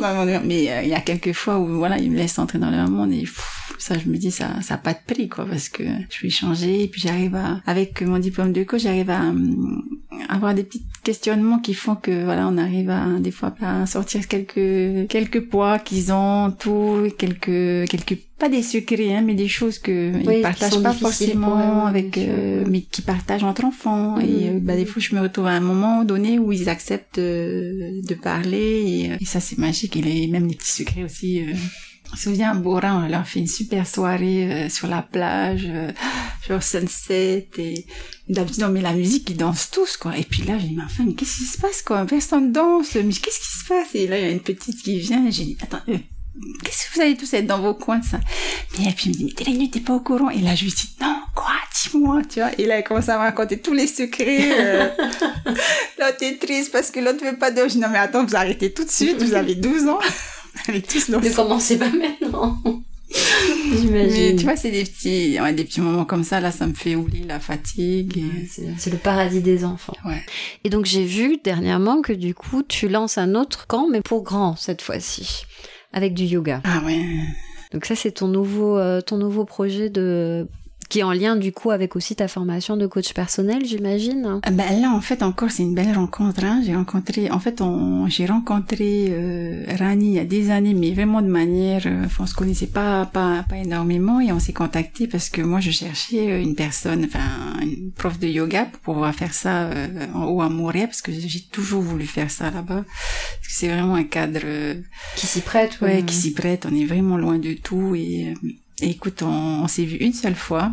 [0.44, 2.88] Mais euh, il y a quelques fois où, voilà, ils me laissent entrer dans leur
[2.88, 5.68] monde et, pff, ça, je me dis, ça, ça a pas de prix, quoi, parce
[5.68, 9.20] que je suis changée et puis j'arrive à, avec mon diplôme de coach, j'arrive à,
[9.28, 9.82] hum,
[10.28, 14.26] avoir des petits questionnements qui font que, voilà, on arrive à, des fois, à sortir
[14.28, 19.78] quelques, quelques poids qu'ils ont, tout, quelques, quelques, pas des secrets, hein, mais des choses
[19.78, 24.18] que Oui, ils partagent pas forcément eux, avec, euh, mais qui partagent entre enfants.
[24.20, 24.56] Et, Mhm.
[24.56, 28.00] euh, bah, des fois, je me retrouve à un moment donné où ils acceptent euh,
[28.06, 28.82] de parler.
[29.06, 29.96] Et, euh, et ça, c'est magique.
[29.96, 31.40] Et les- même les petits secrets aussi.
[32.06, 35.92] Je me souviens, Bora, on leur fait une super soirée euh, sur la plage, euh,
[36.48, 37.48] genre sunset.
[37.58, 37.86] Et
[38.28, 40.16] d'habitude, on met la musique, ils dansent tous, quoi.
[40.16, 42.04] Et puis là, j'ai dit, mais enfin, mais qu'est-ce qui se passe, quoi?
[42.06, 42.94] Personne danse.
[42.94, 43.94] Mais qu'est-ce qui se passe?
[43.94, 45.26] Et là, il y a une petite qui vient.
[45.26, 45.98] Et j'ai dit, attends, euh,
[46.64, 48.20] qu'est-ce que vous allez tous être dans vos coins, ça?
[48.78, 50.30] Mais et puis, il me dit, mais Télénu, t'es pas au courant?
[50.30, 51.54] Et là, je lui dis, non, quoi?
[51.82, 52.50] Dis-moi, tu vois?
[52.58, 54.52] Et là, il commence à me raconter tous les secrets.
[54.58, 54.88] Euh...
[55.98, 57.62] l'autre est triste parce que l'autre veut pas de...
[57.62, 59.98] Je dis, non, mais attends, vous arrêtez tout de suite, vous avez 12 ans.
[60.68, 62.60] Avec tous nos Ne commencez pas maintenant.
[63.10, 64.10] J'imagine.
[64.10, 66.74] Mais tu vois, c'est des petits, ouais, des petits moments comme ça, là, ça me
[66.74, 68.18] fait oublier la fatigue.
[68.18, 68.22] Et...
[68.22, 69.96] Ouais, C'est c'est le paradis des enfants.
[70.04, 70.22] Ouais.
[70.64, 74.22] Et donc j'ai vu dernièrement que du coup tu lances un autre camp, mais pour
[74.22, 75.44] grand cette fois-ci,
[75.92, 76.60] avec du yoga.
[76.64, 77.00] Ah ouais.
[77.72, 80.48] Donc ça c'est ton nouveau euh, ton nouveau projet de
[80.88, 84.40] qui est en lien du coup avec aussi ta formation de coach personnel, j'imagine.
[84.42, 86.44] Ah Ben là, en fait, encore, c'est une belle rencontre.
[86.44, 86.62] Hein.
[86.64, 87.60] J'ai rencontré, en fait,
[88.08, 92.24] j'ai rencontré euh, Rani il y a des années, mais vraiment de manière, euh, enfin,
[92.24, 95.70] on se connaissait pas, pas, pas énormément, et on s'est contacté parce que moi, je
[95.70, 100.24] cherchais euh, une personne, enfin, une prof de yoga pour pouvoir faire ça euh, en
[100.26, 103.94] haut à Montréal, parce que j'ai toujours voulu faire ça là-bas, parce que c'est vraiment
[103.96, 104.40] un cadre.
[104.44, 104.74] euh,
[105.16, 106.66] Qui s'y prête, ouais, qui s'y prête.
[106.70, 108.48] On est vraiment loin de tout et, euh,
[108.82, 110.72] et écoute, on, on s'est vu une seule fois.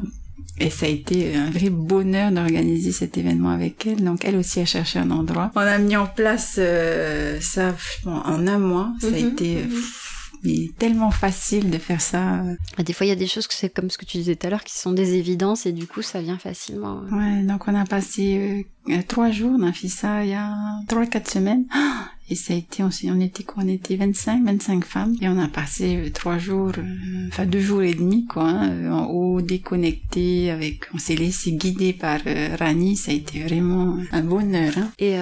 [0.60, 4.04] Et ça a été un vrai bonheur d'organiser cet événement avec elle.
[4.04, 5.52] Donc elle aussi a cherché un endroit.
[5.56, 8.94] On a mis en place euh, ça bon, en un mois.
[9.02, 9.70] Ça a Mhm, été mhm.
[9.70, 12.44] pff, mais tellement facile de faire ça.
[12.78, 14.36] Ah, Des fois il y a des choses que c'est comme ce que tu disais
[14.36, 17.02] tout à l'heure qui sont des évidences et du coup ça vient facilement.
[17.12, 20.54] Ouais, donc on a passé euh, trois jours, on a fait ça il y a
[20.88, 21.66] trois quatre semaines.
[21.74, 23.64] Ah Et ça a été, on, était quoi?
[23.64, 25.16] On était 25, 25 femmes.
[25.22, 28.70] Et on a passé euh, trois jours, euh, enfin deux jours et demi, quoi, hein,
[28.70, 32.22] euh, en haut, déconnecté, avec, on s'est laissé guider par
[32.60, 32.96] Rani.
[32.96, 34.74] Ça a été vraiment un bonheur.
[34.78, 34.92] Hein.
[35.00, 35.18] Et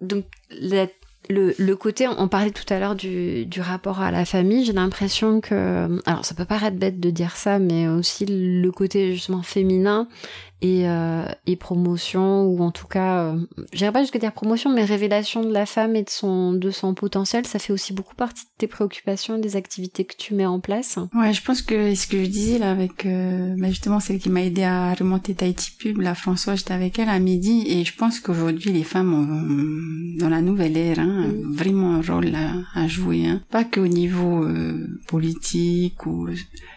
[0.00, 0.24] donc
[1.28, 4.72] le, le côté, on parlait tout à l'heure du, du rapport à la famille, j'ai
[4.72, 9.42] l'impression que, alors ça peut paraître bête de dire ça, mais aussi le côté justement
[9.42, 10.08] féminin
[10.62, 13.36] et, euh, et promotion, ou en tout cas, euh,
[13.72, 16.94] j'irais pas jusqu'à dire promotion, mais révélation de la femme et de son, de son
[16.94, 20.46] potentiel, ça fait aussi beaucoup partie de tes préoccupations et des activités que tu mets
[20.46, 20.98] en place.
[21.14, 24.28] Ouais, je pense que ce que je disais là avec, euh, bah, justement celle qui
[24.28, 27.94] m'a aidé à remonter Tahiti Pub, la Françoise, j'étais avec elle à midi, et je
[27.96, 31.52] pense qu'aujourd'hui les femmes ont, dans la nouvelle ère, hein, Mm.
[31.54, 33.42] vraiment un rôle à, à jouer, hein.
[33.50, 36.28] pas qu'au niveau euh, politique ou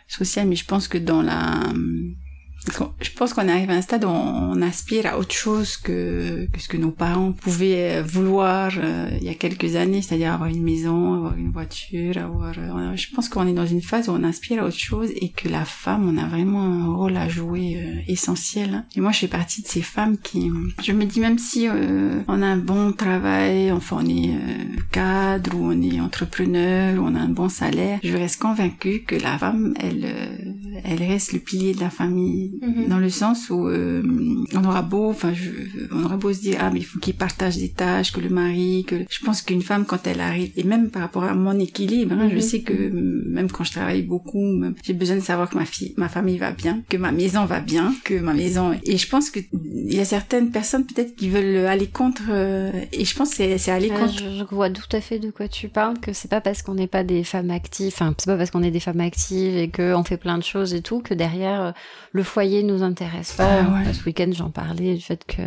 [0.08, 1.60] social, mais je pense que dans la
[3.02, 6.68] je pense qu'on arrive à un stade où on aspire à autre chose que, ce
[6.68, 10.64] que nos parents pouvaient euh, vouloir euh, il y a quelques années, c'est-à-dire avoir une
[10.64, 12.54] maison, avoir une voiture, avoir.
[12.58, 15.30] euh, je pense qu'on est dans une phase où on aspire à autre chose et
[15.30, 18.74] que la femme, on a vraiment un rôle à jouer essentiel.
[18.74, 18.86] hein.
[18.96, 20.50] Et moi, je fais partie de ces femmes qui,
[20.84, 21.68] je me dis même si
[22.28, 24.32] on a un bon travail, enfin on est
[24.92, 29.16] cadre ou on est entrepreneur ou on a un bon salaire, je reste convaincue que
[29.16, 30.08] la femme, elle,
[30.84, 32.88] elle reste le pilier de la famille Mhm.
[32.90, 34.04] dans le sens où euh,
[34.54, 35.34] on aura beau, enfin,
[35.92, 38.30] on aura beau se dire ah mais il faut qu'il partage des tâches, que le
[38.30, 41.58] mari, que je pense qu'une femme quand elle arrive et même par rapport à mon
[41.60, 42.42] équilibre, hein, je Mhm.
[42.42, 44.44] sais que même quand je travaille beaucoup,
[44.84, 47.60] j'ai besoin de savoir que ma fille, ma famille va bien, que ma maison va
[47.60, 51.30] bien, que ma maison et je pense que il y a certaines personnes peut-être qui
[51.30, 54.44] veulent aller contre euh, et je pense que c'est c'est aller Ouais, contre je, je
[54.56, 57.04] vois tout à fait de quoi tu parles, que c'est pas parce qu'on n'est pas
[57.04, 60.18] des femmes actives, enfin c'est pas parce qu'on est des femmes actives et qu'on fait
[60.18, 61.72] plein de choses et tout que derrière euh,
[62.12, 63.62] le foyer nous intéresse pas.
[63.62, 63.94] Ah ouais.
[63.94, 65.42] Ce week-end j'en parlais du fait que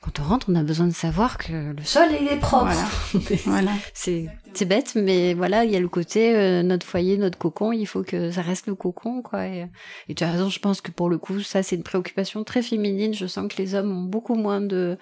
[0.00, 2.72] quand on rentre on a besoin de savoir que le sol il est propre.
[3.12, 3.36] Voilà.
[3.46, 3.70] voilà.
[3.94, 7.72] c'est c'est bête mais voilà il y a le côté euh, notre foyer notre cocon
[7.72, 9.66] il faut que ça reste le cocon quoi et,
[10.08, 12.62] et tu as raison je pense que pour le coup ça c'est une préoccupation très
[12.62, 14.98] féminine je sens que les hommes ont beaucoup moins de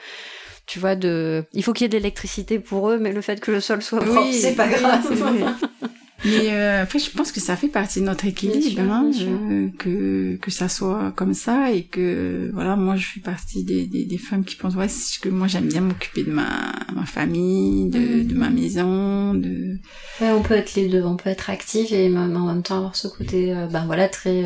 [0.66, 3.40] tu vois de il faut qu'il y ait de l'électricité pour eux mais le fait
[3.40, 5.54] que le sol soit propre c'est pas oui, grave.
[6.24, 10.36] Mais euh, après, je pense que ça fait partie de notre équilibre, hein, euh, que
[10.36, 14.18] que ça soit comme ça et que voilà, moi je fais partie des, des, des
[14.18, 14.86] femmes qui pensent ouais,
[15.20, 18.26] que moi j'aime bien m'occuper de ma ma famille, de, mm.
[18.28, 19.78] de ma maison, de.
[20.20, 22.96] Ouais, on peut être les deux, on peut être active et en même temps avoir
[22.96, 24.44] ce côté, euh, ben voilà, très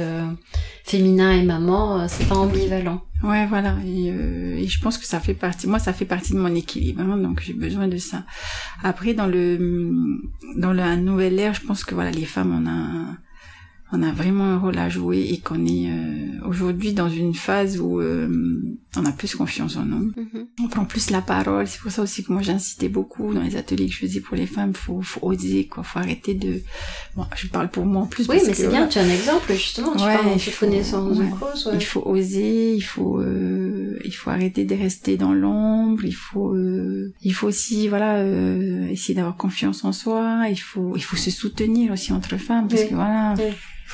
[0.84, 3.02] féminin et maman, c'est pas ambivalent.
[3.22, 3.76] Ouais, voilà.
[3.84, 5.66] Et, euh, et, je pense que ça fait partie.
[5.66, 7.02] Moi, ça fait partie de mon équilibre.
[7.02, 8.24] Hein, donc, j'ai besoin de ça.
[8.82, 9.58] Après, dans le
[10.56, 13.16] dans le un nouvel ère, je pense que voilà, les femmes, on a
[13.92, 17.80] on a vraiment un rôle à jouer et qu'on est euh, aujourd'hui dans une phase
[17.80, 18.28] où euh,
[18.96, 20.12] on a plus confiance en nous.
[20.16, 20.39] Mhm.
[20.62, 21.66] On prend plus la parole.
[21.66, 24.36] C'est pour ça aussi que moi j'incitais beaucoup dans les ateliers que je faisais pour
[24.36, 24.74] les femmes.
[24.74, 25.82] Faut, faut oser, quoi.
[25.82, 26.60] Faut arrêter de.
[27.16, 28.28] Bon, je parle pour moi en plus.
[28.28, 28.86] Oui, mais c'est bien.
[28.88, 29.92] Tu as un exemple justement.
[29.96, 31.66] Tu ouais, parles en connaissance de cause.
[31.66, 31.74] Ouais.
[31.74, 32.74] Il faut oser.
[32.74, 33.20] Il faut.
[33.20, 36.04] Euh, il faut arrêter de rester dans l'ombre.
[36.04, 36.54] Il faut.
[36.54, 40.44] Euh, il faut aussi, voilà, euh, essayer d'avoir confiance en soi.
[40.50, 40.92] Il faut.
[40.96, 43.34] Il faut se soutenir aussi entre femmes parce que voilà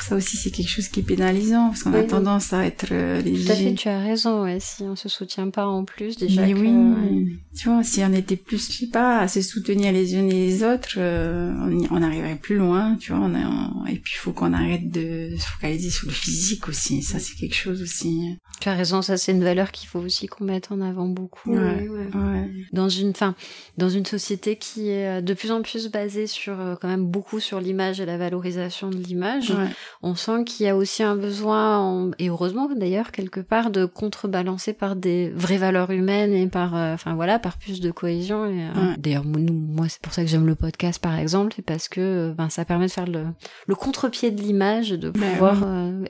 [0.03, 3.21] ça aussi c'est quelque chose qui est pénalisant parce qu'on a tendance à être euh,
[3.23, 4.43] les Tout à fait, tu as raison.
[4.43, 6.43] Ouais, si on se soutient pas en plus déjà.
[6.43, 10.15] Mais oui, tu vois, si on était plus, je sais pas, à se soutenir les
[10.15, 11.53] unes et les autres, euh,
[11.91, 13.23] on, on, arriverait plus loin, tu vois.
[13.23, 17.03] On et puis il faut qu'on arrête de se focaliser sur le physique aussi.
[17.03, 18.37] Ça c'est quelque chose aussi.
[18.61, 21.53] Tu as raison, ça c'est une valeur qu'il faut aussi qu'on mette en avant beaucoup.
[21.53, 22.51] Ouais, ouais.
[22.73, 23.35] Dans une, fin,
[23.77, 27.41] dans une société qui est euh, de plus en plus basée sur quand même beaucoup
[27.41, 29.53] sur l'image et la valorisation de l'image
[30.03, 34.73] on sent qu'il y a aussi un besoin, et heureusement d'ailleurs quelque part, de contrebalancer
[34.73, 38.47] par des vraies valeurs humaines et par, euh, enfin voilà, par plus de cohésion.
[38.47, 41.89] Et, euh, D'ailleurs, moi c'est pour ça que j'aime le podcast par exemple, c'est parce
[41.89, 43.27] que euh, ben ça permet de faire le,
[43.67, 45.57] le contre-pied de l'image, de ben pouvoir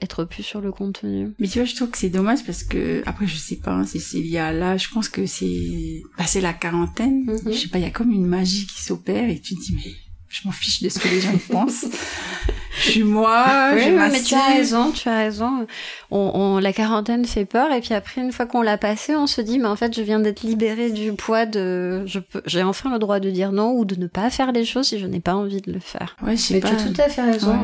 [0.01, 1.33] être plus sur le contenu.
[1.39, 3.85] Mais tu vois, je trouve que c'est dommage parce que après je sais pas hein,
[3.85, 7.53] si c'est lié à là, je pense que c'est passer la quarantaine, mm-hmm.
[7.53, 9.74] je sais pas, il y a comme une magie qui s'opère et tu te dis
[9.74, 9.93] mais
[10.29, 11.87] je m'en fiche de ce que les gens pensent.
[12.77, 15.66] je suis moi, oui, mais tu as raison, tu as raison.
[16.11, 19.27] On, on, la quarantaine fait peur et puis après une fois qu'on l'a passé, on
[19.27, 22.62] se dit mais en fait je viens d'être libérée du poids de je peux j'ai
[22.62, 25.07] enfin le droit de dire non ou de ne pas faire les choses si je
[25.07, 26.16] n'ai pas envie de le faire.
[26.22, 26.68] Ouais, je sais pas.
[26.68, 27.57] Tu as tout à fait raison.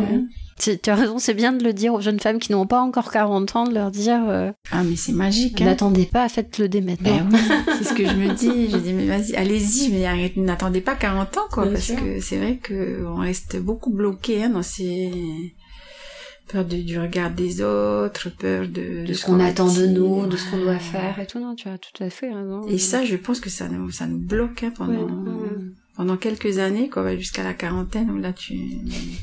[0.58, 3.10] Tu, as raison, c'est bien de le dire aux jeunes femmes qui n'ont pas encore
[3.10, 4.20] 40 ans, de leur dire...
[4.28, 5.60] Euh, ah mais c'est magique.
[5.60, 5.64] Hein.
[5.64, 7.26] N'attendez pas, faites-le dès maintenant.
[7.30, 7.38] Ben
[7.78, 8.70] c'est ce que je me dis.
[8.70, 12.58] Je dis mais vas-y, allez-y, mais n'attendez pas 40 ans quoi, parce que c'est vrai
[12.62, 15.01] que on reste beaucoup bloqué hein, dans ces
[16.48, 20.50] peur du regard des autres, peur de, de, ce qu'on attend de nous, de ce
[20.50, 21.40] qu'on doit faire et tout.
[21.40, 22.66] Non, tu as tout à fait raison.
[22.68, 25.06] Et ça, je pense que ça nous, ça nous bloque hein, pendant
[25.96, 28.54] pendant quelques années, quoi, jusqu'à la quarantaine, où là, tu,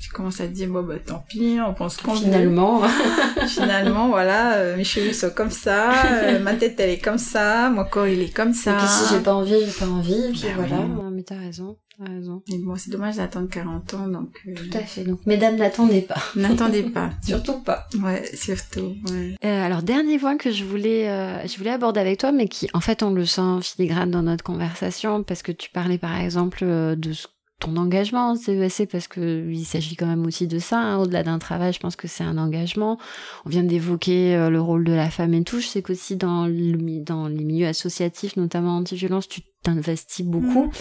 [0.01, 2.83] tu commences à te dire, bon, bah, tant pis, on pense qu'on Finalement.
[3.47, 7.69] Finalement, voilà, euh, mes cheveux sont comme ça, euh, ma tête, elle est comme ça,
[7.71, 8.73] mon corps, il est comme ça.
[8.73, 11.39] Et puis si j'ai pas envie, j'ai pas envie, et puis bah voilà, mais t'as
[11.39, 11.77] raison.
[11.99, 14.41] Mais bon, c'est dommage d'attendre 40 ans, donc...
[14.47, 15.03] Euh, Tout à fait.
[15.03, 16.21] Donc, mesdames, n'attendez pas.
[16.35, 17.11] N'attendez pas.
[17.23, 17.87] surtout pas.
[18.01, 18.95] Ouais, surtout.
[19.09, 19.35] Ouais.
[19.43, 22.69] Euh, alors, dernier point que je voulais, euh, je voulais aborder avec toi, mais qui,
[22.73, 26.63] en fait, on le sent filigrane dans notre conversation, parce que tu parlais, par exemple,
[26.63, 27.27] de ce
[27.59, 30.97] ton engagement en CESC parce que il s'agit quand même aussi de ça hein.
[30.97, 32.97] au-delà d'un travail je pense que c'est un engagement
[33.45, 36.47] on vient d'évoquer euh, le rôle de la femme et tout je sais qu'aussi dans
[36.47, 40.71] le, dans les milieux associatifs notamment anti-violence tu t'investis beaucoup mmh.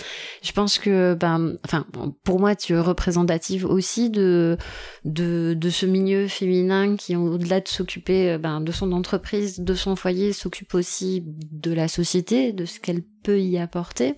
[0.43, 1.85] je pense que ben enfin
[2.23, 4.57] pour moi tu es représentative aussi de
[5.05, 9.75] de de ce milieu féminin qui au-delà de s'occuper euh, ben de son entreprise de
[9.75, 14.15] son foyer s'occupe aussi de la société de ce qu'elle peut y apporter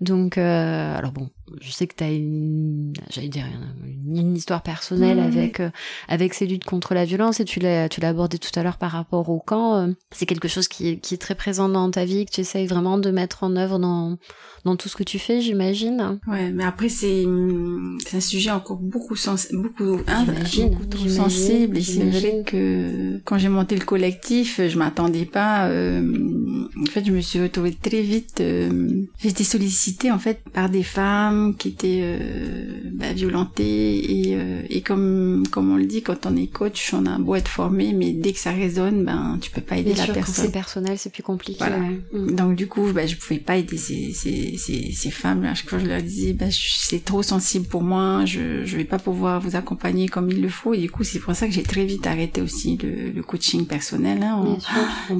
[0.00, 1.30] donc euh, alors bon
[1.60, 3.44] je sais que tu as une, j'allais dire
[4.06, 5.70] une, histoire personnelle avec euh,
[6.08, 8.78] avec ces luttes contre la violence et tu l'as tu l'as abordé tout à l'heure
[8.78, 9.76] par rapport au camp.
[9.76, 12.40] Euh, c'est quelque chose qui est, qui est très présent dans ta vie que tu
[12.40, 13.91] essayes vraiment de mettre en œuvre dans
[14.64, 16.20] dans tout ce que tu fais, j'imagine.
[16.26, 17.24] Ouais, mais après c'est
[18.06, 23.20] c'est un sujet encore beaucoup sens beaucoup hein, beaucoup trop sensible et c'est vrai que
[23.24, 25.68] quand j'ai monté le collectif, je m'attendais pas.
[25.68, 26.02] Euh,
[26.80, 28.40] en fait, je me suis retrouvée très vite.
[28.40, 34.36] Euh, j'ai été sollicitée en fait par des femmes qui étaient euh, bah, violentées et,
[34.36, 37.48] euh, et comme comme on le dit, quand on est coach, on a beau être
[37.48, 40.46] formé, mais dès que ça résonne, ben tu peux pas aider la personne.
[40.46, 41.58] c'est personnel, c'est plus compliqué.
[41.58, 41.78] Voilà.
[42.12, 42.34] Mm.
[42.34, 45.44] Donc du coup, bah, je pouvais pas aider ces, ces, ces, ces femmes.
[45.44, 48.84] À chaque fois, je leur disais, bah, c'est trop sensible pour moi, je je vais
[48.84, 50.74] pas pouvoir vous accompagner comme il le faut.
[50.74, 53.66] Et du coup, c'est pour ça que j'ai très vite arrêté aussi le, le coaching
[53.66, 54.22] personnel.
[54.22, 54.58] Hein.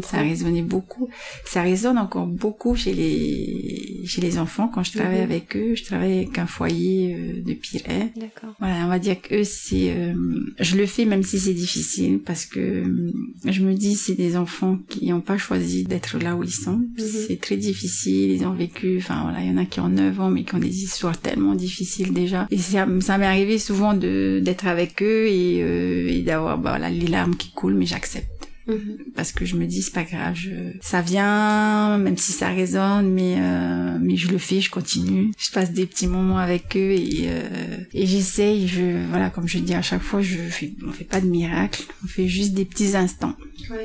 [0.03, 1.09] ça résonnait beaucoup.
[1.45, 5.31] Ça résonne encore beaucoup chez les chez les enfants quand je travaille mhm.
[5.31, 5.75] avec eux.
[5.75, 8.13] Je travaille avec un foyer euh, de Piret.
[8.17, 8.55] D'accord.
[8.59, 10.15] Voilà, on va dire que c'est, euh,
[10.59, 13.13] je le fais même si c'est difficile parce que euh,
[13.45, 16.79] je me dis c'est des enfants qui n'ont pas choisi d'être là où ils sont.
[16.79, 16.89] Mhm.
[16.99, 18.45] C'est très difficile.
[18.47, 20.59] ont vécu, enfin voilà, il y en a qui ont 9 ans, mais qui ont
[20.59, 22.47] des histoires tellement difficiles déjà.
[22.51, 26.71] Et ça, ça m'est arrivé souvent de d'être avec eux et, euh, et d'avoir bah,
[26.71, 28.43] voilà, les larmes qui coulent, mais j'accepte.
[28.67, 28.99] Mhm.
[29.17, 30.51] Parce que je me dis c'est pas grave, je...
[30.81, 35.33] ça vient, même si ça résonne, mais euh, mais je le fais, je continue.
[35.37, 38.69] Je passe des petits moments avec eux et euh, et j'essaye.
[38.69, 41.83] Je voilà, comme je dis à chaque fois, je fais, on fait pas de miracle,
[42.05, 43.35] on fait juste des petits instants,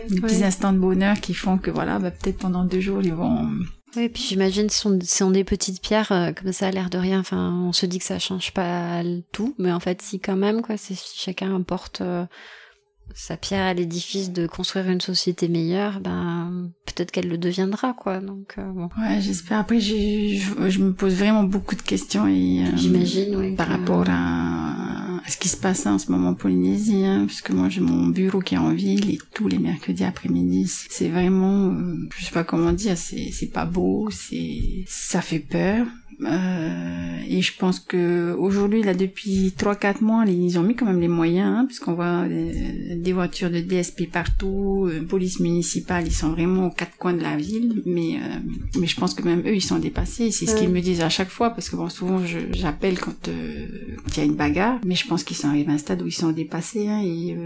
[0.10, 3.14] des petits instants de bonheur qui font que voilà, bah, peut-être pendant deux jours ils
[3.14, 3.50] vont
[3.98, 6.98] oui, puis j'imagine ce sont, sont des petites pierres, euh, comme ça a l'air de
[6.98, 7.20] rien.
[7.20, 10.62] Enfin, on se dit que ça change pas tout, mais en fait, si quand même,
[10.62, 10.78] quoi.
[10.78, 12.26] C'est chacun apporte euh,
[13.16, 18.20] sa pierre à l'édifice de construire une société meilleure, ben peut-être qu'elle le deviendra, quoi.
[18.20, 18.90] Donc euh, bon.
[19.00, 19.60] Ouais, j'espère.
[19.60, 24.87] Après, je, je, me pose vraiment beaucoup de questions et j'imagine, oui, par rapport à,
[25.28, 28.40] ce qui se passe en ce moment en Polynésie, hein, puisque moi j'ai mon bureau
[28.40, 31.74] qui est en ville et tous les mercredis après-midi, c'est vraiment,
[32.18, 35.88] je sais pas comment dire, c'est pas beau, c'est ça fait peur.
[36.24, 41.00] Euh, et je pense que aujourd'hui, là, depuis 3-4 mois, ils ont mis quand même
[41.00, 46.30] les moyens, hein, puisqu'on voit des, voitures de DSP partout, euh, police municipale, ils sont
[46.30, 47.84] vraiment aux quatre coins de la ville.
[47.86, 48.40] Mais, euh,
[48.80, 50.32] mais je pense que même eux, ils sont dépassés.
[50.32, 54.18] C'est ce qu'ils me disent à chaque fois, parce que bon, souvent, j'appelle quand il
[54.18, 56.12] y a une bagarre, mais je pense qu'ils sont arrivés à un stade où ils
[56.12, 56.88] sont dépassés.
[56.88, 57.38] Hein, et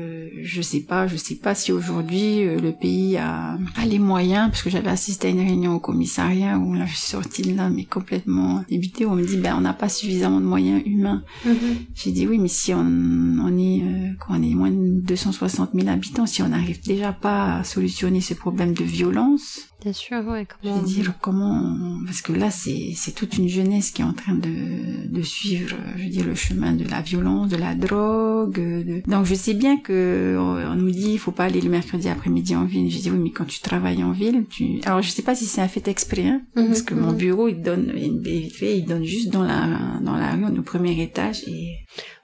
[0.44, 4.64] je sais pas, je sais pas si aujourd'hui le pays a, a les moyens, parce
[4.64, 7.70] que j'avais assisté à une réunion au commissariat où là, je suis sortie de là,
[7.70, 11.24] mais complètement où on me dit ben on n'a pas suffisamment de moyens humains.
[11.46, 11.56] Mhm.
[11.96, 15.72] J'ai dit oui mais si on, on est euh, quand on est moins de 260
[15.74, 20.18] 000 habitants, si on n'arrive déjà pas à solutionner ce problème de violence, Bien sûr,
[20.28, 20.46] ouais.
[20.46, 20.76] Comment...
[20.76, 22.00] Je veux dire, comment...
[22.06, 25.76] Parce que là, c'est, c'est toute une jeunesse qui est en train de, de suivre,
[25.98, 28.60] je veux dire, le chemin de la violence, de la drogue.
[28.60, 29.02] De...
[29.10, 32.56] Donc, je sais bien que on nous dit, il faut pas aller le mercredi après-midi
[32.56, 32.92] en ville.
[32.92, 34.80] Je dis, oui, mais quand tu travailles en ville, tu...
[34.86, 37.18] Alors, je sais pas si c'est un fait exprès, hein, mhm, parce que mon mhm.
[37.18, 41.78] bureau, il donne, il donne juste dans la, dans la rue, au premier étage, et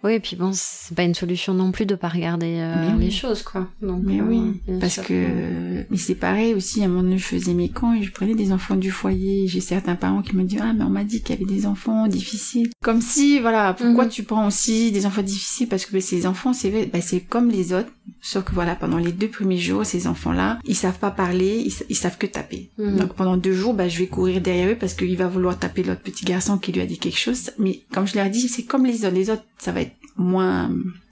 [0.04, 3.10] oui, et puis bon, c'est pas une solution non plus de pas regarder euh, les
[3.10, 3.68] choses, quoi.
[3.82, 6.82] Donc, mais oui, euh, parce que mais c'est pareil aussi.
[6.82, 9.48] À un moment donné, je faisais mes camps et je prenais des enfants du foyer.
[9.48, 11.66] J'ai certains parents qui me disent ah mais on m'a dit qu'il y avait des
[11.66, 12.70] enfants difficiles.
[12.84, 14.12] Comme si voilà, pourquoi mhm.
[14.12, 15.68] tu prends aussi des enfants difficiles?
[15.68, 17.90] Parce que ben, ces enfants, c'est ben, c'est comme les autres,
[18.22, 21.96] sauf que voilà, pendant les deux premiers jours, ces enfants-là, ils savent pas parler, ils,
[21.96, 22.70] savent que taper.
[22.78, 22.98] Mhm.
[22.98, 25.82] Donc pendant deux jours, ben, je vais courir derrière eux parce qu'il va vouloir taper
[25.82, 27.52] l'autre petit garçon qui lui a dit quelque chose.
[27.58, 29.16] Mais comme je leur ai dit, c'est comme les autres.
[29.18, 30.70] Les autres, ça va être moins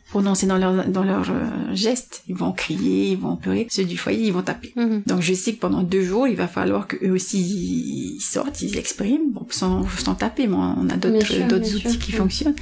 [0.09, 2.23] prononcés dans leur dans leurs euh, gestes.
[2.27, 3.67] Ils vont crier, ils vont pleurer.
[3.69, 4.71] Ceux du foyer, ils vont taper.
[4.75, 5.03] Mhm.
[5.07, 8.77] Donc je sais que pendant deux jours, il va falloir qu'eux aussi ils sortent, ils
[8.77, 10.47] expriment, bon, sans, sans taper.
[10.47, 12.55] Mais on a d'autres d'autres outils qui fonctionnent.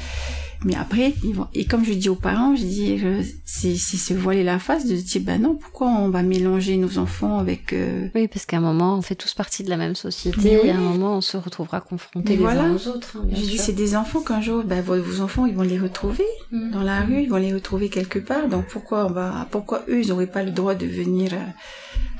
[0.65, 1.47] Mais après, ils vont...
[1.53, 3.01] et comme je dis aux parents, je dis,
[3.45, 7.37] c'est se voiler la face de dire, ben non, pourquoi on va mélanger nos enfants
[7.37, 7.73] avec...
[7.73, 10.71] Euh, oui, parce qu'à un moment, on fait tous partie de la même société, et
[10.71, 13.17] à un moment, on se retrouvera confrontés les uns aux autres.
[13.17, 16.25] Hein, je dis, c'est des enfants qu'un jour, ben, vos, enfants, ils vont les retrouver
[16.51, 16.71] mm.
[16.71, 20.01] dans la rue, ils vont les retrouver quelque part, donc pourquoi on va, pourquoi eux,
[20.01, 21.33] ils n'auraient pas le droit de venir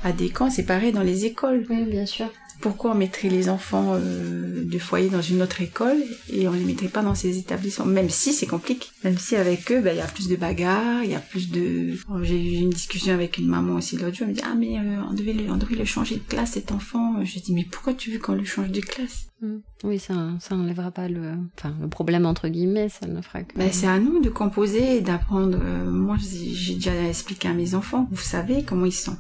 [0.04, 0.50] à des camps?
[0.50, 1.66] C'est pareil dans les écoles.
[1.70, 2.28] Oui, bien sûr
[2.64, 6.02] pourquoi on mettrait les enfants euh, du foyer dans une autre école
[6.32, 9.70] et on les mettrait pas dans ces établissements Même si c'est compliqué, même si avec
[9.70, 11.98] eux, ben, il y a plus de bagarres, il y a plus de.
[12.22, 14.80] J'ai eu une discussion avec une maman aussi l'autre jour, elle me dit ah mais
[14.80, 17.16] euh, on devait le, on devait le changer de classe cet enfant.
[17.26, 19.26] J'ai dit mais pourquoi tu veux qu'on le change de classe?
[19.44, 19.58] Mm.
[19.84, 23.58] Oui, ça, ça enlèvera pas le, enfin, le problème entre guillemets, ça ne fera que.
[23.58, 25.60] Ben, c'est à nous de composer et d'apprendre.
[25.62, 28.08] Euh, moi, j'ai déjà expliqué à mes enfants.
[28.10, 29.18] Vous savez comment ils sont.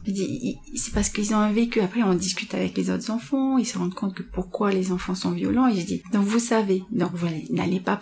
[0.75, 1.81] c'est parce qu'ils ont un vécu.
[1.81, 3.32] Après, on discute avec les autres enfants.
[3.57, 5.67] Ils se rendent compte que pourquoi les enfants sont violents.
[5.67, 6.83] Et je dis donc vous savez.
[6.91, 7.99] Donc voilà, n'allez pas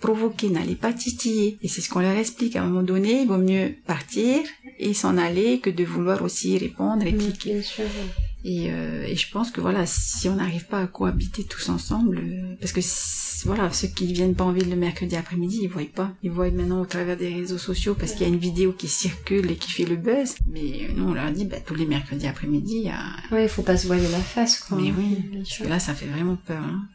[0.00, 1.58] provoquer, n'allez pas titiller.
[1.62, 2.56] Et c'est ce qu'on leur explique.
[2.56, 4.40] À un moment donné, il vaut mieux partir
[4.78, 7.62] et s'en aller que de vouloir aussi répondre et piquer.
[8.44, 12.18] Et, euh, et, je pense que voilà, si on n'arrive pas à cohabiter tous ensemble,
[12.18, 12.80] euh, parce que
[13.46, 16.12] voilà, ceux qui viennent pas en ville le mercredi après-midi, ils voient pas.
[16.22, 18.88] Ils voient maintenant au travers des réseaux sociaux parce qu'il y a une vidéo qui
[18.88, 20.34] circule et qui fait le buzz.
[20.46, 23.02] Mais nous, on leur dit, bah, tous les mercredis après-midi, il y a...
[23.32, 24.78] Oui, il faut pas se voiler la face, quoi.
[24.78, 26.62] Mais oui, là, ça fait vraiment peur.
[26.62, 26.86] Hein.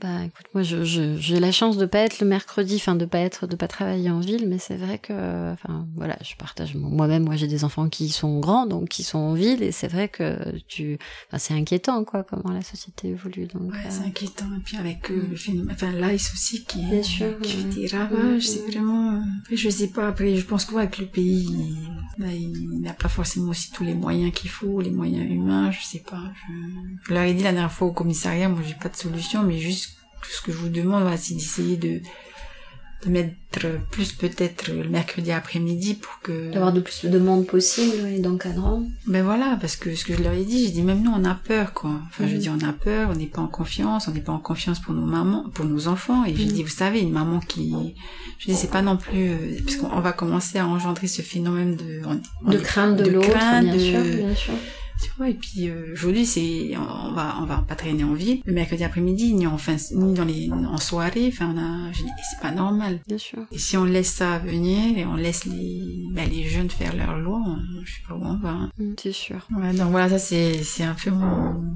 [0.00, 3.18] Bah écoute, moi je, j'ai la chance de pas être le mercredi, enfin de pas
[3.18, 7.24] être, de pas travailler en ville, mais c'est vrai que, enfin voilà, je partage moi-même.
[7.24, 10.08] Moi j'ai des enfants qui sont grands, donc qui sont en ville, et c'est vrai
[10.08, 10.38] que
[10.68, 10.98] tu,
[11.28, 13.46] enfin c'est inquiétant quoi, comment la société évolue.
[13.46, 14.46] Donc ouais, c'est euh, inquiétant.
[14.56, 16.80] Et puis avec euh, le phénomène, enfin l'ICE aussi qui,
[17.42, 19.16] qui fait des ravages, c'est vraiment.
[19.16, 20.08] Euh, après je sais pas.
[20.08, 21.46] Après je pense qu'avec le pays,
[22.18, 25.70] il n'a pas forcément aussi tous les moyens qu'il faut, les moyens humains.
[25.70, 26.32] Je sais pas.
[26.34, 26.52] Je,
[27.08, 29.58] je leur ai dit la dernière fois au commissariat, moi j'ai pas de solution, mais
[29.58, 32.02] juste tout ce que je vous demande, c'est d'essayer de
[33.04, 33.40] de mettre
[33.90, 38.84] plus peut-être le mercredi après-midi pour que d'avoir de plus de monde possible et d'encadrant
[39.06, 41.24] ben voilà parce que ce que je leur ai dit j'ai dit même nous on
[41.24, 42.38] a peur quoi enfin je mhm.
[42.38, 44.94] dis on a peur on n'est pas en confiance on n'est pas en confiance pour
[44.94, 46.48] nos mamans pour nos enfants et je mhm.
[46.52, 47.74] dis vous savez une maman qui
[48.38, 51.76] je dis c'est pas non plus euh, parce qu'on va commencer à engendrer ce phénomène
[51.76, 52.02] de
[52.50, 54.54] de crainte de, l'autre bien sûr bien sûr
[55.02, 58.42] tu vois, et puis euh, aujourd'hui, c'est on va on va pas traîner en ville.
[58.44, 61.30] Le mercredi après-midi, ni en fin, ni dans les en soirée.
[61.32, 63.00] Enfin, on a, c'est pas normal.
[63.06, 63.40] Bien sûr.
[63.52, 67.18] Et si on laisse ça venir et on laisse les ben, les jeunes faire leur
[67.18, 67.40] loi,
[67.84, 68.50] je sais pas où on va.
[68.50, 68.70] Hein.
[68.78, 69.46] Mm, c'est sûr.
[69.56, 71.74] Ouais, donc voilà, ça c'est c'est un peu mon.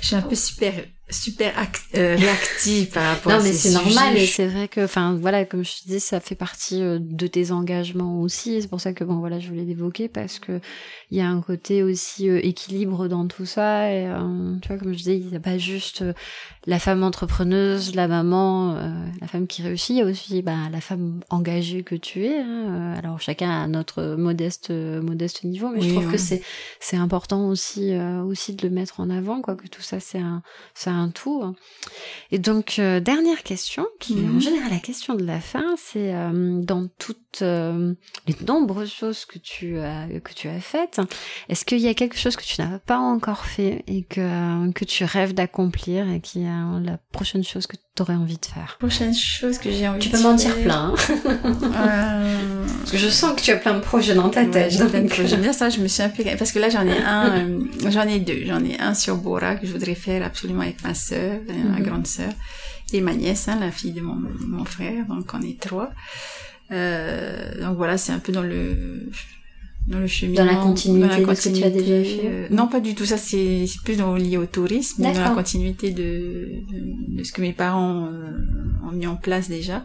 [0.00, 0.74] Je suis un peu super
[1.10, 1.52] super
[1.96, 5.44] euh, réactive par rapport non, à mais c'est normal et c'est vrai que enfin voilà
[5.44, 8.62] comme je te dis ça fait partie euh, de tes engagements aussi.
[8.62, 10.60] C'est pour ça que bon voilà je voulais l'évoquer parce que
[11.10, 14.08] il y a un côté aussi euh, équilibre dans tout ça et
[14.62, 16.04] tu vois comme je disais il n'y a pas juste
[16.66, 18.74] la femme entrepreneuse la maman
[19.20, 22.40] la femme qui réussit il y a aussi bah, la femme engagée que tu es
[22.40, 26.42] hein, alors chacun à notre modeste modeste niveau mais je trouve que c'est
[26.78, 30.42] c'est important aussi aussi de le mettre en avant quoi que tout ça c'est un
[30.74, 31.40] c'est un tout.
[31.42, 31.54] Hein.
[32.30, 34.40] Et donc, euh, dernière question, qui est en mhm.
[34.40, 37.94] général la question de la fin, c'est euh, dans toutes euh,
[38.26, 41.00] les nombreuses choses que tu as, que tu as faites,
[41.48, 44.84] est-ce qu'il y a quelque chose que tu n'as pas encore fait et que, que
[44.84, 46.44] tu rêves d'accomplir et qui
[46.82, 50.08] la prochaine chose que tu aurais envie de faire Prochaine chose que j'ai envie tu
[50.08, 50.20] de faire.
[50.20, 50.94] Tu peux mentir plein.
[50.94, 52.64] Hein.
[52.78, 54.72] Parce que je sens que tu as plein de projets dans ta tête.
[54.72, 56.24] J'aime bien ça, je me suis un peu...
[56.38, 57.48] Parce que là, j'en ai un,
[57.88, 58.44] j'en ai deux.
[58.46, 61.82] J'en ai un sur Bora que je voudrais faire absolument avec ma sœur, ma mhm.
[61.82, 62.32] grande sœur,
[62.92, 65.90] et ma nièce, hein, la fille de mon, mon frère, donc on est trois.
[66.72, 69.10] Euh, donc voilà, c'est un peu dans le
[69.90, 72.78] dans le dans la continuité, de ce que tu as déjà fait euh, non pas
[72.78, 73.04] du tout.
[73.04, 76.62] Ça c'est plus dans, lié au tourisme dans la continuité de,
[77.08, 79.84] de, ce que mes parents euh, ont mis en place déjà.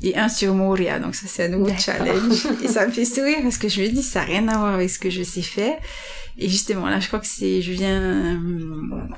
[0.00, 2.46] Et un sur Moria donc ça c'est un nouveau challenge.
[2.64, 4.74] Et ça me fait sourire parce que je me dis ça n'a rien à voir
[4.74, 5.76] avec ce que je sais faire.
[6.38, 8.40] Et justement là je crois que c'est je viens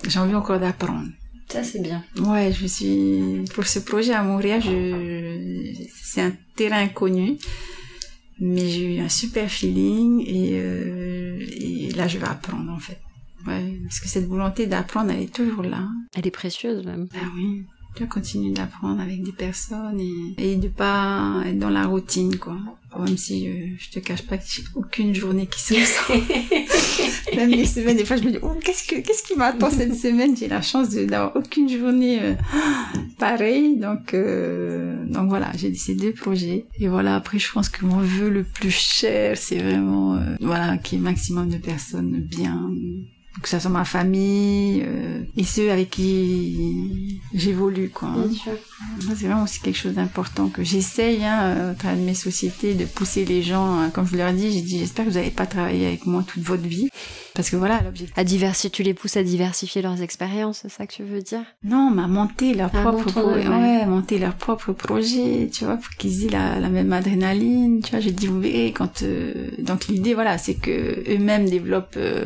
[0.09, 1.09] j'ai envie encore d'apprendre.
[1.47, 2.03] Ça, c'est bien.
[2.19, 7.37] Ouais, je suis, pour ce projet à Montréal, je, c'est un terrain inconnu.
[8.47, 13.01] Mais j'ai eu un super feeling et, euh, et là, je vais apprendre, en fait.
[13.47, 15.89] Ouais, parce que cette volonté d'apprendre, elle est toujours là.
[16.15, 17.09] Elle est précieuse, même.
[17.15, 17.65] Ah oui.
[17.95, 22.57] Tu continuer d'apprendre avec des personnes et, et de pas être dans la routine, quoi.
[22.99, 26.25] Même si euh, je te cache pas que j'ai aucune journée qui se ressemble.
[27.37, 29.95] Même les semaines, des fois, je me dis, oh, qu'est-ce que, qu'est-ce qui m'attend cette
[30.07, 30.37] semaine?
[30.37, 32.35] J'ai la chance d'avoir aucune journée euh,
[33.19, 33.77] pareille.
[33.79, 36.67] Donc, euh, donc voilà, j'ai ces deux projets.
[36.79, 40.79] Et voilà, après, je pense que mon vœu le plus cher, c'est vraiment, euh, voilà,
[40.79, 42.71] qu'il y ait maximum de personnes bien,
[43.45, 48.09] que ça soit ma famille euh, et ceux avec qui j'évolue quoi.
[49.01, 53.25] C'est vraiment aussi quelque chose d'important que j'essaye hein, à travers mes sociétés de pousser
[53.27, 53.79] les gens.
[53.79, 53.91] Hein.
[53.91, 56.43] Comme je leur dis, j'ai dit j'espère que vous n'allez pas travailler avec moi toute
[56.43, 56.89] votre vie
[57.35, 58.17] parce que voilà l'objectif.
[58.17, 61.43] À diversifier, tu les pousses à diversifier leurs expériences, c'est ça que tu veux dire?
[61.65, 63.87] Non, mais à monter leur propre projet, ouais.
[63.87, 67.83] monter leur propre projet, tu vois, pour qu'ils aient la, la, même adrénaline.
[67.83, 71.97] Tu vois, j'ai dit vous verrez quand euh, donc l'idée voilà c'est que eux-mêmes développent
[71.97, 72.25] euh,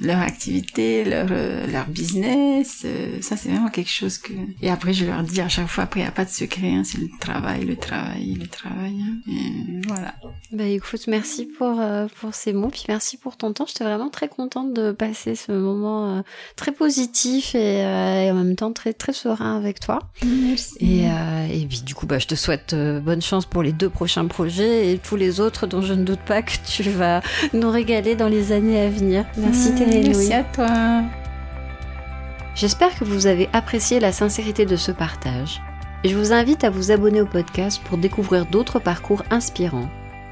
[0.00, 2.82] leur activité, leur euh, leur business.
[2.84, 4.32] Euh, ça, c'est vraiment quelque chose que.
[4.62, 6.70] Et après, je leur dis à chaque fois, après, il n'y a pas de secret,
[6.70, 8.94] hein, c'est le travail, le travail, le travail.
[9.00, 9.30] Hein.
[9.30, 10.14] Et voilà.
[10.52, 13.66] Bah écoute, merci pour euh, pour ces mots, puis merci pour ton temps.
[13.66, 16.22] J'étais vraiment très contente de passer ce moment
[16.56, 19.98] très positif et, et, en même temps très très serein avec toi.
[20.24, 20.76] Merci.
[20.80, 21.08] Et
[21.50, 24.92] et puis du coup, bah je te souhaite bonne chance pour les deux prochains projets
[24.92, 27.22] et tous les autres dont je ne doute pas que tu vas
[27.52, 29.24] nous régaler dans les années à venir.
[29.36, 29.70] Merci.
[29.72, 29.87] Mmh.
[29.88, 31.02] Merci à toi.
[32.54, 35.62] J'espère que vous avez apprécié la sincérité de ce partage
[36.04, 39.88] et je vous invite à vous abonner au podcast pour découvrir d'autres parcours inspirants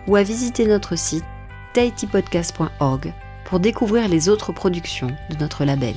[0.06, 1.24] ou à visiter notre site
[1.72, 3.12] tahitipodcast.org
[3.44, 5.94] pour découvrir les autres productions de notre label.